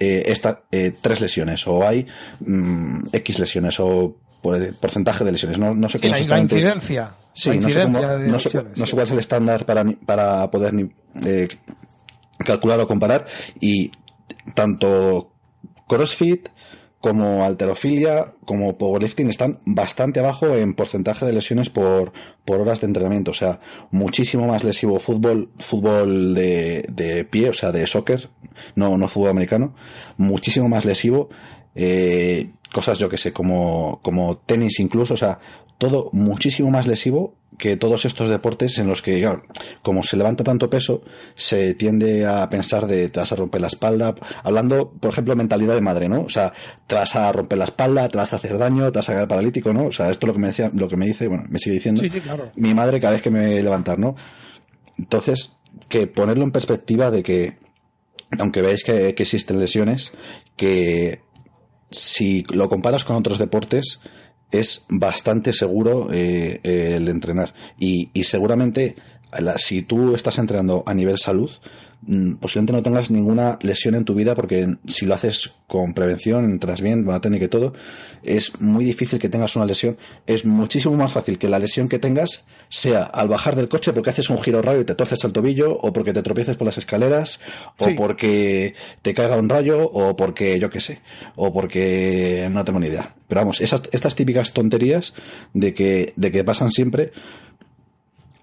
[0.00, 2.06] eh, esta, eh, tres lesiones o hay
[2.40, 5.58] mm, X lesiones o porcentaje de lesiones.
[5.58, 7.14] No, no sé cómo la, incidencia.
[7.34, 7.68] Sí, no,
[8.38, 8.50] sé
[8.92, 10.74] cuál es el estándar para, para poder
[11.24, 11.48] eh,
[12.38, 13.26] calcular o comparar.
[13.60, 13.92] Y
[14.54, 15.34] tanto
[15.86, 16.48] CrossFit
[17.00, 22.12] como alterofilia, como powerlifting están bastante abajo en porcentaje de lesiones por,
[22.44, 23.30] por horas de entrenamiento.
[23.30, 28.28] O sea, muchísimo más lesivo fútbol, fútbol de, de pie, o sea, de soccer,
[28.74, 29.74] no, no fútbol americano.
[30.18, 31.30] Muchísimo más lesivo.
[31.74, 35.38] Eh, cosas yo que sé, como, como tenis incluso, o sea,
[35.80, 39.26] todo muchísimo más lesivo que todos estos deportes en los que,
[39.80, 41.02] como se levanta tanto peso,
[41.36, 45.74] se tiende a pensar de te vas a romper la espalda, hablando, por ejemplo, mentalidad
[45.74, 46.20] de madre, ¿no?
[46.20, 46.52] O sea,
[46.86, 49.28] te vas a romper la espalda, te vas a hacer daño, te vas a quedar
[49.28, 49.86] paralítico, ¿no?
[49.86, 51.74] O sea, esto es lo que me decía, lo que me dice, bueno, me sigue
[51.74, 52.02] diciendo
[52.56, 54.16] mi madre cada vez que me levantar, ¿no?
[54.98, 55.56] Entonces,
[55.88, 57.56] que ponerlo en perspectiva de que,
[58.38, 60.12] aunque veáis que, que existen lesiones,
[60.56, 61.22] que
[61.90, 64.02] si lo comparas con otros deportes,
[64.50, 67.54] es bastante seguro eh, el entrenar.
[67.78, 68.96] Y, y seguramente,
[69.56, 71.50] si tú estás entrenando a nivel salud,
[72.40, 76.80] posiblemente no tengas ninguna lesión en tu vida porque si lo haces con prevención, entras
[76.80, 77.74] bien, buena técnica y todo,
[78.22, 79.98] es muy difícil que tengas una lesión.
[80.26, 84.10] Es muchísimo más fácil que la lesión que tengas sea al bajar del coche porque
[84.10, 86.78] haces un giro raro y te torces el tobillo, o porque te tropieces por las
[86.78, 87.40] escaleras,
[87.78, 91.00] o porque te caiga un rayo, o porque yo qué sé,
[91.36, 93.14] o porque no tengo ni idea.
[93.28, 95.14] Pero vamos, esas, estas típicas tonterías
[95.52, 97.12] de que, de que pasan siempre,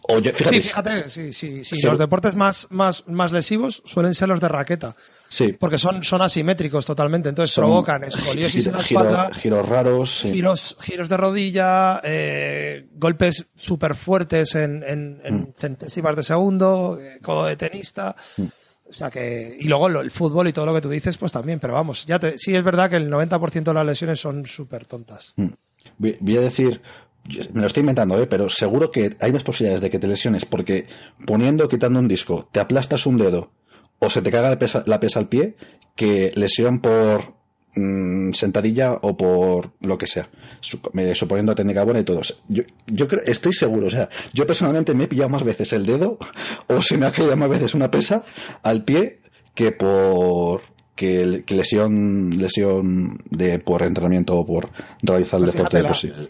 [0.07, 1.81] sí, fíjate, sí, sí, sí.
[1.81, 4.95] Los deportes más, más, más lesivos suelen ser los de raqueta.
[5.29, 5.53] Sí.
[5.53, 7.29] Porque son, son asimétricos totalmente.
[7.29, 9.31] Entonces provocan escoliosis en la espalda.
[9.33, 10.21] giros raros.
[10.21, 15.53] Giros, giros de rodilla, eh, golpes súper fuertes en, en, en mm.
[15.57, 18.15] centésimas de segundo, eh, codo de tenista.
[18.37, 18.45] Mm.
[18.89, 21.59] O sea que, y luego el fútbol y todo lo que tú dices, pues también,
[21.59, 24.85] pero vamos, ya te, sí es verdad que el 90% de las lesiones son súper
[24.85, 25.33] tontas.
[25.35, 25.47] Mm.
[25.97, 26.81] Voy a decir
[27.53, 28.27] me lo estoy inventando, ¿eh?
[28.27, 30.87] pero seguro que hay más posibilidades de que te lesiones porque
[31.25, 33.51] poniendo o quitando un disco te aplastas un dedo
[33.99, 35.55] o se te caga la pesa, la pesa al pie
[35.95, 37.33] que lesión por
[37.75, 40.29] mm, sentadilla o por lo que sea,
[40.61, 42.21] suponiendo técnica buena y todo.
[42.47, 45.85] Yo, yo creo, estoy seguro, o sea, yo personalmente me he pillado más veces el
[45.85, 46.19] dedo
[46.67, 48.23] o se me ha caído más veces una pesa
[48.63, 49.21] al pie
[49.55, 50.61] que por
[50.97, 54.69] que, lesión lesión de por entrenamiento o por
[55.01, 55.83] realizar el pues deporte de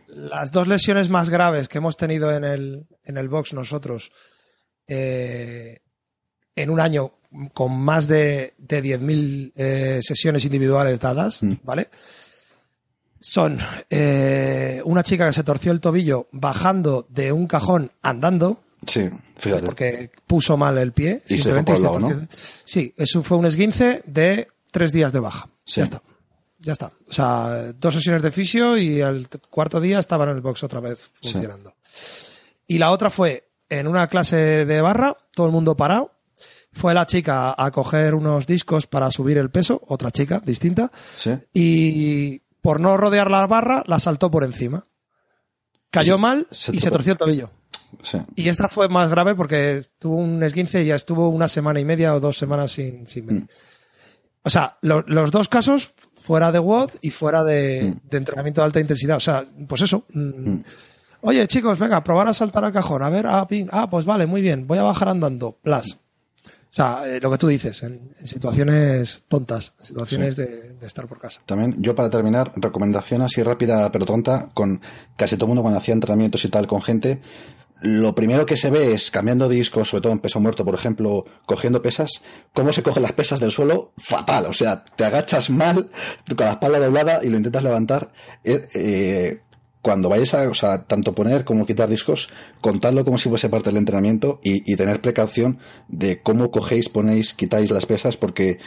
[0.09, 4.11] Las dos lesiones más graves que hemos tenido en el, en el box nosotros
[4.87, 5.79] eh,
[6.55, 7.13] en un año
[7.53, 11.53] con más de, de 10.000 eh, sesiones individuales dadas, Mm.
[11.63, 11.89] ¿vale?
[13.19, 13.57] Son
[13.89, 19.65] eh, una chica que se torció el tobillo bajando de un cajón andando, Sí, fíjate.
[19.65, 21.23] porque puso mal el pie.
[21.27, 22.27] Y se fue por el lado, torció-
[22.63, 24.47] Sí, eso fue un esguince de
[24.77, 25.47] tres días de baja.
[25.65, 25.79] Sí.
[25.79, 26.01] Ya está.
[26.59, 26.91] Ya está.
[27.07, 30.79] O sea, dos sesiones de fisio y al cuarto día estaba en el box otra
[30.79, 31.31] vez Sí.
[31.31, 31.73] funcionando.
[32.67, 36.11] Y la otra fue en una clase de barra, todo el mundo parado.
[36.73, 41.31] Fue la chica a coger unos discos para subir el peso, otra chica distinta, Sí.
[41.53, 44.85] y por no rodear la barra, la saltó por encima.
[45.89, 47.49] Cayó mal se y se torció el tobillo.
[48.03, 48.19] Sí.
[48.35, 51.85] Y esta fue más grave porque tuvo un esguince y ya estuvo una semana y
[51.85, 53.43] media o dos semanas sin, sin venir.
[53.43, 53.47] Mm.
[54.47, 55.91] O sea, lo- los dos casos
[56.23, 58.09] fuera de WOD y fuera de, Mm.
[58.09, 59.17] de entrenamiento de alta intensidad.
[59.17, 60.05] O sea, pues eso.
[60.13, 60.19] mm,
[60.49, 60.63] Mm.
[61.21, 63.01] Oye, chicos, venga, probar a saltar al cajón.
[63.03, 64.67] A ver, ah, pin, ah, pues vale, muy bien.
[64.67, 65.57] Voy a bajar andando.
[65.61, 65.97] Plas.
[66.69, 70.85] O sea, eh, lo que tú dices, en, en situaciones tontas, en situaciones de, de
[70.87, 71.41] estar por casa.
[71.45, 74.79] También, yo para terminar, recomendación así rápida pero tonta, con
[75.17, 77.19] casi todo el mundo cuando hacía entrenamientos y tal con gente,
[77.81, 81.25] lo primero que se ve es cambiando discos, sobre todo en peso muerto, por ejemplo,
[81.45, 82.23] cogiendo pesas,
[82.53, 85.89] cómo se cogen las pesas del suelo, fatal, o sea, te agachas mal,
[86.35, 88.11] con la espalda doblada y lo intentas levantar.
[88.43, 89.41] eh, eh,
[89.81, 92.29] cuando vayáis a, o sea, tanto poner como quitar discos,
[92.61, 97.71] contadlo como si fuese parte del entrenamiento y, tener precaución de cómo cogéis, ponéis, quitáis
[97.71, 98.59] las pesas, porque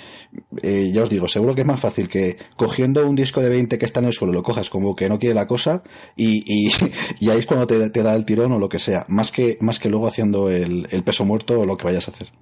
[0.63, 3.79] eh, ya os digo, seguro que es más fácil que cogiendo un disco de 20
[3.79, 5.83] que está en el suelo, lo cojas como que no quiere la cosa
[6.17, 6.69] y,
[7.21, 9.59] y, ahí es cuando te, te da el tirón o lo que sea, más que,
[9.61, 12.33] más que luego haciendo el, el peso muerto o lo que vayas a hacer.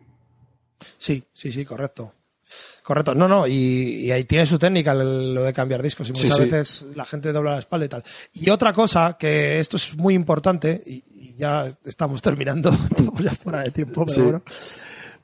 [0.98, 2.12] Sí, sí, sí, correcto.
[2.82, 3.14] Correcto.
[3.14, 3.52] No, no, y,
[4.06, 6.08] y ahí tiene su técnica lo de cambiar discos.
[6.10, 6.44] Y Sí, muchas sí.
[6.44, 8.04] veces la gente dobla la espalda y tal.
[8.34, 13.34] Y otra cosa, que esto es muy importante, y, y ya estamos terminando, estamos ya
[13.34, 14.20] fuera de tiempo, pero Sí.
[14.22, 14.42] bueno.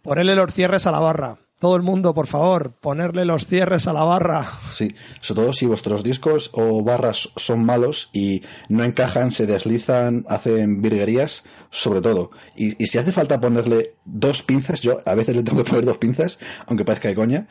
[0.03, 1.39] Ponerle los cierres a la barra.
[1.59, 4.47] Todo el mundo, por favor, ponerle los cierres a la barra.
[4.71, 10.27] Sí, sobre todo si vuestros discos o barras son malos y no encajan, se deslizan,
[10.29, 11.45] hacen virguerías,
[11.75, 12.31] sobre todo.
[12.57, 15.85] Y, y si hace falta ponerle dos pinzas, yo a veces le tengo que poner
[15.85, 17.49] dos pinzas, aunque parezca de coña,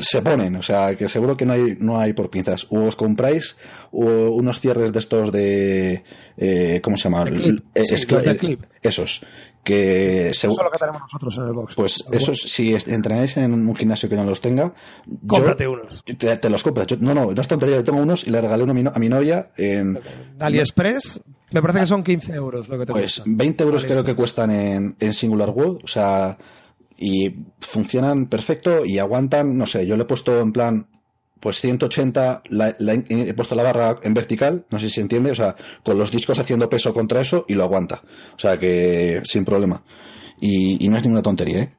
[0.00, 2.66] se ponen, o sea, que seguro que no hay, no hay por pinzas.
[2.70, 3.56] O os compráis
[3.92, 6.04] o unos cierres de estos de,
[6.36, 7.24] eh, ¿cómo se llama?
[7.24, 7.64] De clip.
[7.74, 8.62] Eh, Sí, es- los de eh, clip.
[8.82, 9.20] Esos,
[9.64, 11.74] que Eso es lo que tenemos nosotros en el box.
[11.74, 14.72] Pues esos, si entrenáis en un gimnasio que no los tenga,
[15.06, 16.04] yo- Cómprate unos.
[16.04, 16.86] te, te los compras.
[16.86, 17.76] Yo- no, no, no es tontería.
[17.76, 20.00] Yo tengo unos y le regalé uno a mi, no- a mi novia en De
[20.38, 23.22] AliExpress, me parece que son 15 euros lo que te pues cuesta.
[23.26, 25.80] 20 euros creo que cuestan en, en Singular World.
[25.82, 26.38] O sea,
[26.98, 30.86] y funcionan perfecto y aguantan, no sé, yo le he puesto en plan
[31.38, 35.30] pues 180, la- la- he puesto la barra en vertical, no sé si se entiende,
[35.30, 38.02] o sea, con los discos haciendo peso contra eso y lo aguanta.
[38.34, 39.82] O sea que sin problema.
[40.40, 41.72] Y, y no es ninguna tontería, ¿eh?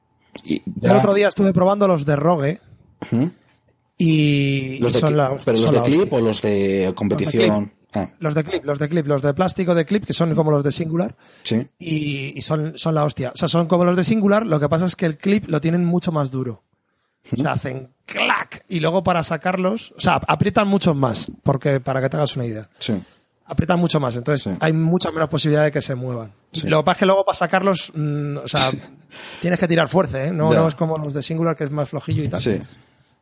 [0.46, 2.60] Y el otro día estuve probando los de Rogue
[3.98, 6.18] y, Los y de, son cli- la, pero los son de la clip hostia.
[6.18, 7.72] o los de competición.
[7.98, 10.52] Ah, Los de clip, los de clip, los de plástico de clip, que son como
[10.52, 11.68] los de Singular, sí.
[11.80, 13.32] y, y son, son la hostia.
[13.34, 15.60] O sea, son como los de Singular, lo que pasa es que el clip lo
[15.62, 16.64] tienen mucho más duro.
[17.34, 22.00] O sea, hacen clac, y luego para sacarlos, o sea, aprietan mucho más, porque para
[22.02, 22.70] que te hagas una idea.
[22.80, 22.94] Sí.
[23.50, 24.58] Aprietan mucho más, entonces Sí.
[24.62, 26.32] hay mucha menos posibilidad de que se muevan.
[26.54, 26.68] Sí.
[26.68, 28.72] Lo que pasa es que luego para sacarlos, mm, o sea,
[29.42, 30.32] tienes que tirar fuerza, ¿eh?
[30.32, 32.40] No, es como los de Singular, que es más flojillo y tal.
[32.42, 32.60] Sí.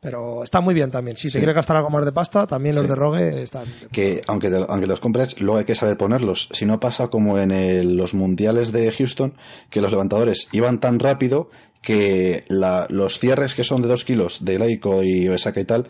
[0.06, 1.18] Pero está muy bien también.
[1.18, 1.34] Si Sí.
[1.34, 3.66] te quieres gastar algo más de pasta, también los de Rogue están.
[3.92, 6.48] que aunque, te- aunque los compres, luego hay que saber ponerlos.
[6.54, 9.34] Si no pasa como en el- los mundiales de Houston,
[9.70, 11.50] que los levantadores iban tan rápido
[11.82, 15.90] que la- los cierres que son de 2 kilos de laico y Osaka y tal,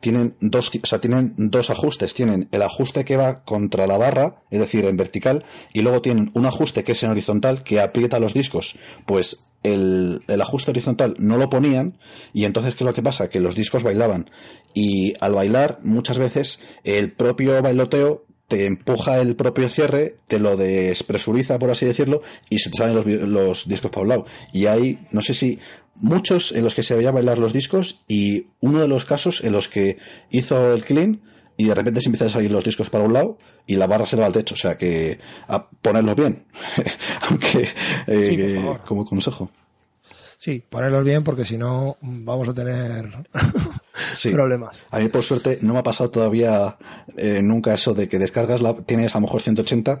[0.00, 2.14] tienen dos, o sea, tienen dos ajustes.
[2.14, 5.44] Tienen el ajuste que va contra la barra, es decir, en vertical,
[5.74, 8.78] y luego tienen un ajuste que es en horizontal, que aprieta los discos.
[9.04, 11.98] Pues el, el ajuste horizontal no lo ponían,
[12.32, 13.28] y entonces, ¿qué es lo que pasa?
[13.28, 14.30] Que los discos bailaban.
[14.74, 20.56] Y al bailar, muchas veces, el propio bailoteo te empuja el propio cierre, te lo
[20.56, 24.26] despresuriza, por así decirlo, y se te salen los, los discos para un lado.
[24.52, 25.60] Y hay, no sé si,
[25.94, 29.52] muchos en los que se veía bailar los discos y uno de los casos en
[29.52, 29.98] los que
[30.30, 31.20] hizo el clean
[31.60, 34.06] y de repente se empiezan a salir los discos para un lado y la barra
[34.06, 34.54] se le va al techo.
[34.54, 36.44] O sea que a ponerlos bien.
[37.28, 37.68] Aunque,
[38.06, 38.80] eh, Sí, por que- favor.
[38.86, 39.50] como consejo.
[40.38, 43.10] Sí, ponerlos bien porque si no vamos a tener
[44.14, 44.30] Sí.
[44.30, 44.86] problemas.
[44.90, 46.78] A mí, por suerte, no me ha pasado todavía
[47.16, 50.00] eh, nunca eso de que descargas, la, tienes a lo mejor 180,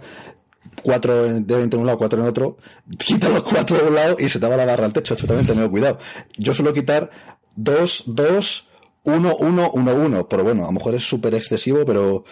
[0.82, 2.56] cuatro de 20 en un lado, cuatro en otro,
[2.98, 5.12] quita los cuatro de un lado y se te va la barra al techo.
[5.12, 5.98] Esto también tened cuidado.
[6.38, 7.10] Yo suelo quitar
[7.54, 8.68] dos, dos,
[9.04, 10.28] uno, uno, uno, uno.
[10.28, 12.24] Pero bueno, a lo mejor es súper excesivo, pero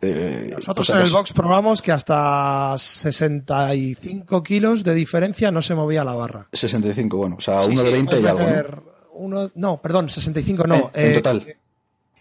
[0.00, 5.74] Eh, Nosotros si en el box probamos que hasta 65 kilos de diferencia no se
[5.74, 6.48] movía la barra.
[6.52, 8.82] 65, bueno, o sea, Sí, uno sí, de 20 y algo, ¿no?
[9.14, 10.90] uno- no, perdón, 65 no.
[10.94, 11.56] en, en eh, total.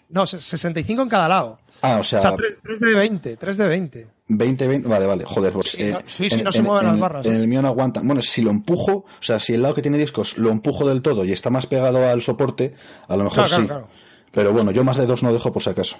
[0.10, 1.60] No, se- 65 en cada lado.
[1.82, 4.08] Ah, o O sea, sea, 3, de 20, 3 de 20.
[4.30, 6.92] 20, 20, vale, vale, joder, pues Sí, eh, no- sí, sí, no se mueven en-
[6.94, 8.02] las barras, En el mío no aguanta.
[8.04, 11.02] Bueno, si lo empujo, o sea, si el lado que tiene discos lo empujo del
[11.02, 12.76] todo y está más pegado al soporte,
[13.08, 13.68] a lo mejor Claro, claro, sí.
[13.68, 13.88] claro.
[14.32, 15.96] Pero bueno, yo más de dos no dejo por si acaso.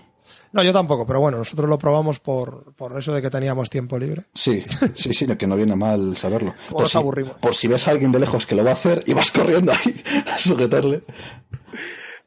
[0.52, 3.98] No, yo tampoco, pero bueno, nosotros lo probamos por, por eso de que teníamos tiempo
[3.98, 4.26] libre.
[4.34, 4.64] Sí,
[4.96, 6.54] sí, sí, que no viene mal saberlo.
[6.70, 7.34] Luego nos si, aburrimos.
[7.38, 9.72] por si ves a alguien de lejos que lo va a hacer y vas corriendo
[9.72, 10.04] ahí
[10.34, 11.04] a sujetarle.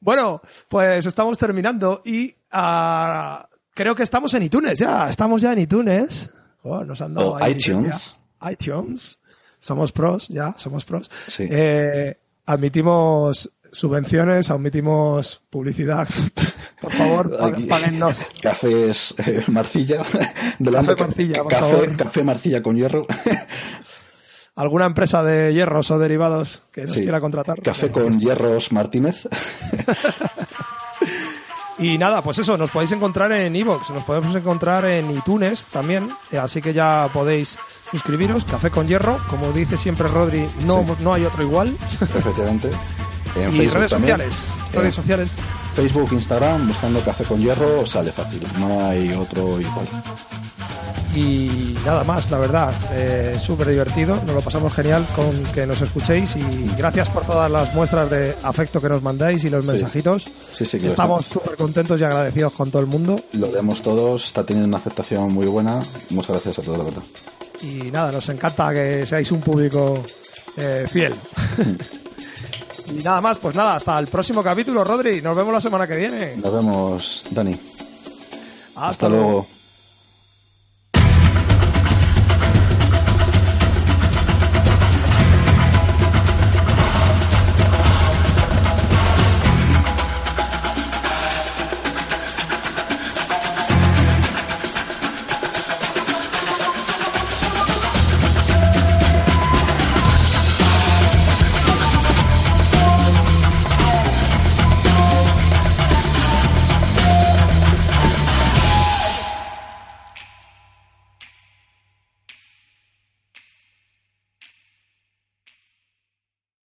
[0.01, 3.47] Bueno, pues estamos terminando y ah,
[3.81, 5.09] creo que estamos en iTunes ya.
[5.09, 6.29] Estamos ya en iTunes.
[6.63, 8.15] Oh, nos han dado O ahí iTunes.
[8.51, 9.19] iTunes.
[9.59, 11.11] Somos pros, ya, somos pros.
[11.29, 11.49] Sí.
[11.51, 16.07] Eh, admitimos subvenciones, admitimos publicidad.
[16.83, 18.21] Por favor, páguennos.
[18.43, 20.03] Cafés eh, Marcilla.
[20.59, 21.97] Delante, Café Marcilla, por café, favor.
[21.97, 23.07] café Marcilla con hierro.
[24.57, 27.01] ¿Alguna empresa de hierros o derivados que nos Sí.
[27.03, 27.63] quiera contratar?
[27.63, 29.27] Café con hierros Martínez.
[31.81, 36.11] Y nada, pues eso, nos podéis encontrar en iVoox, nos podemos encontrar en iTunes también,
[36.31, 37.59] eh, así que ya podéis
[37.91, 40.93] suscribiros, Café con Hierro, como dice siempre Rodri, no, Sí.
[41.01, 41.75] no hay otro igual.
[42.01, 42.71] Efectivamente.
[43.37, 44.17] En y Facebook redes también.
[44.19, 45.31] sociales, redes sociales.
[45.77, 48.45] Facebook, Instagram, buscando café con hierro, sale fácil.
[48.59, 49.87] No hay otro igual.
[51.15, 55.81] Y nada más, la verdad, eh, súper divertido, nos lo pasamos genial con que nos
[55.83, 59.73] escuchéis y gracias por todas las muestras de afecto que nos mandáis y los Sí.
[59.73, 60.25] mensajitos.
[60.53, 63.21] Sí, sí, que Estamos súper contentos y agradecidos con todo el mundo.
[63.33, 65.81] Lo leemos todos, está teniendo una aceptación muy buena.
[66.11, 67.03] Muchas gracias a todos, la verdad.
[67.63, 70.03] y nada, nos encanta que seáis un público
[70.57, 71.15] eh, fiel.
[72.87, 75.21] y nada más, pues nada, hasta el próximo capítulo, Rodri.
[75.23, 76.37] Nos vemos la semana que viene.
[76.37, 77.53] Nos vemos, Dani.
[78.75, 79.47] Hasta, Hasta luego.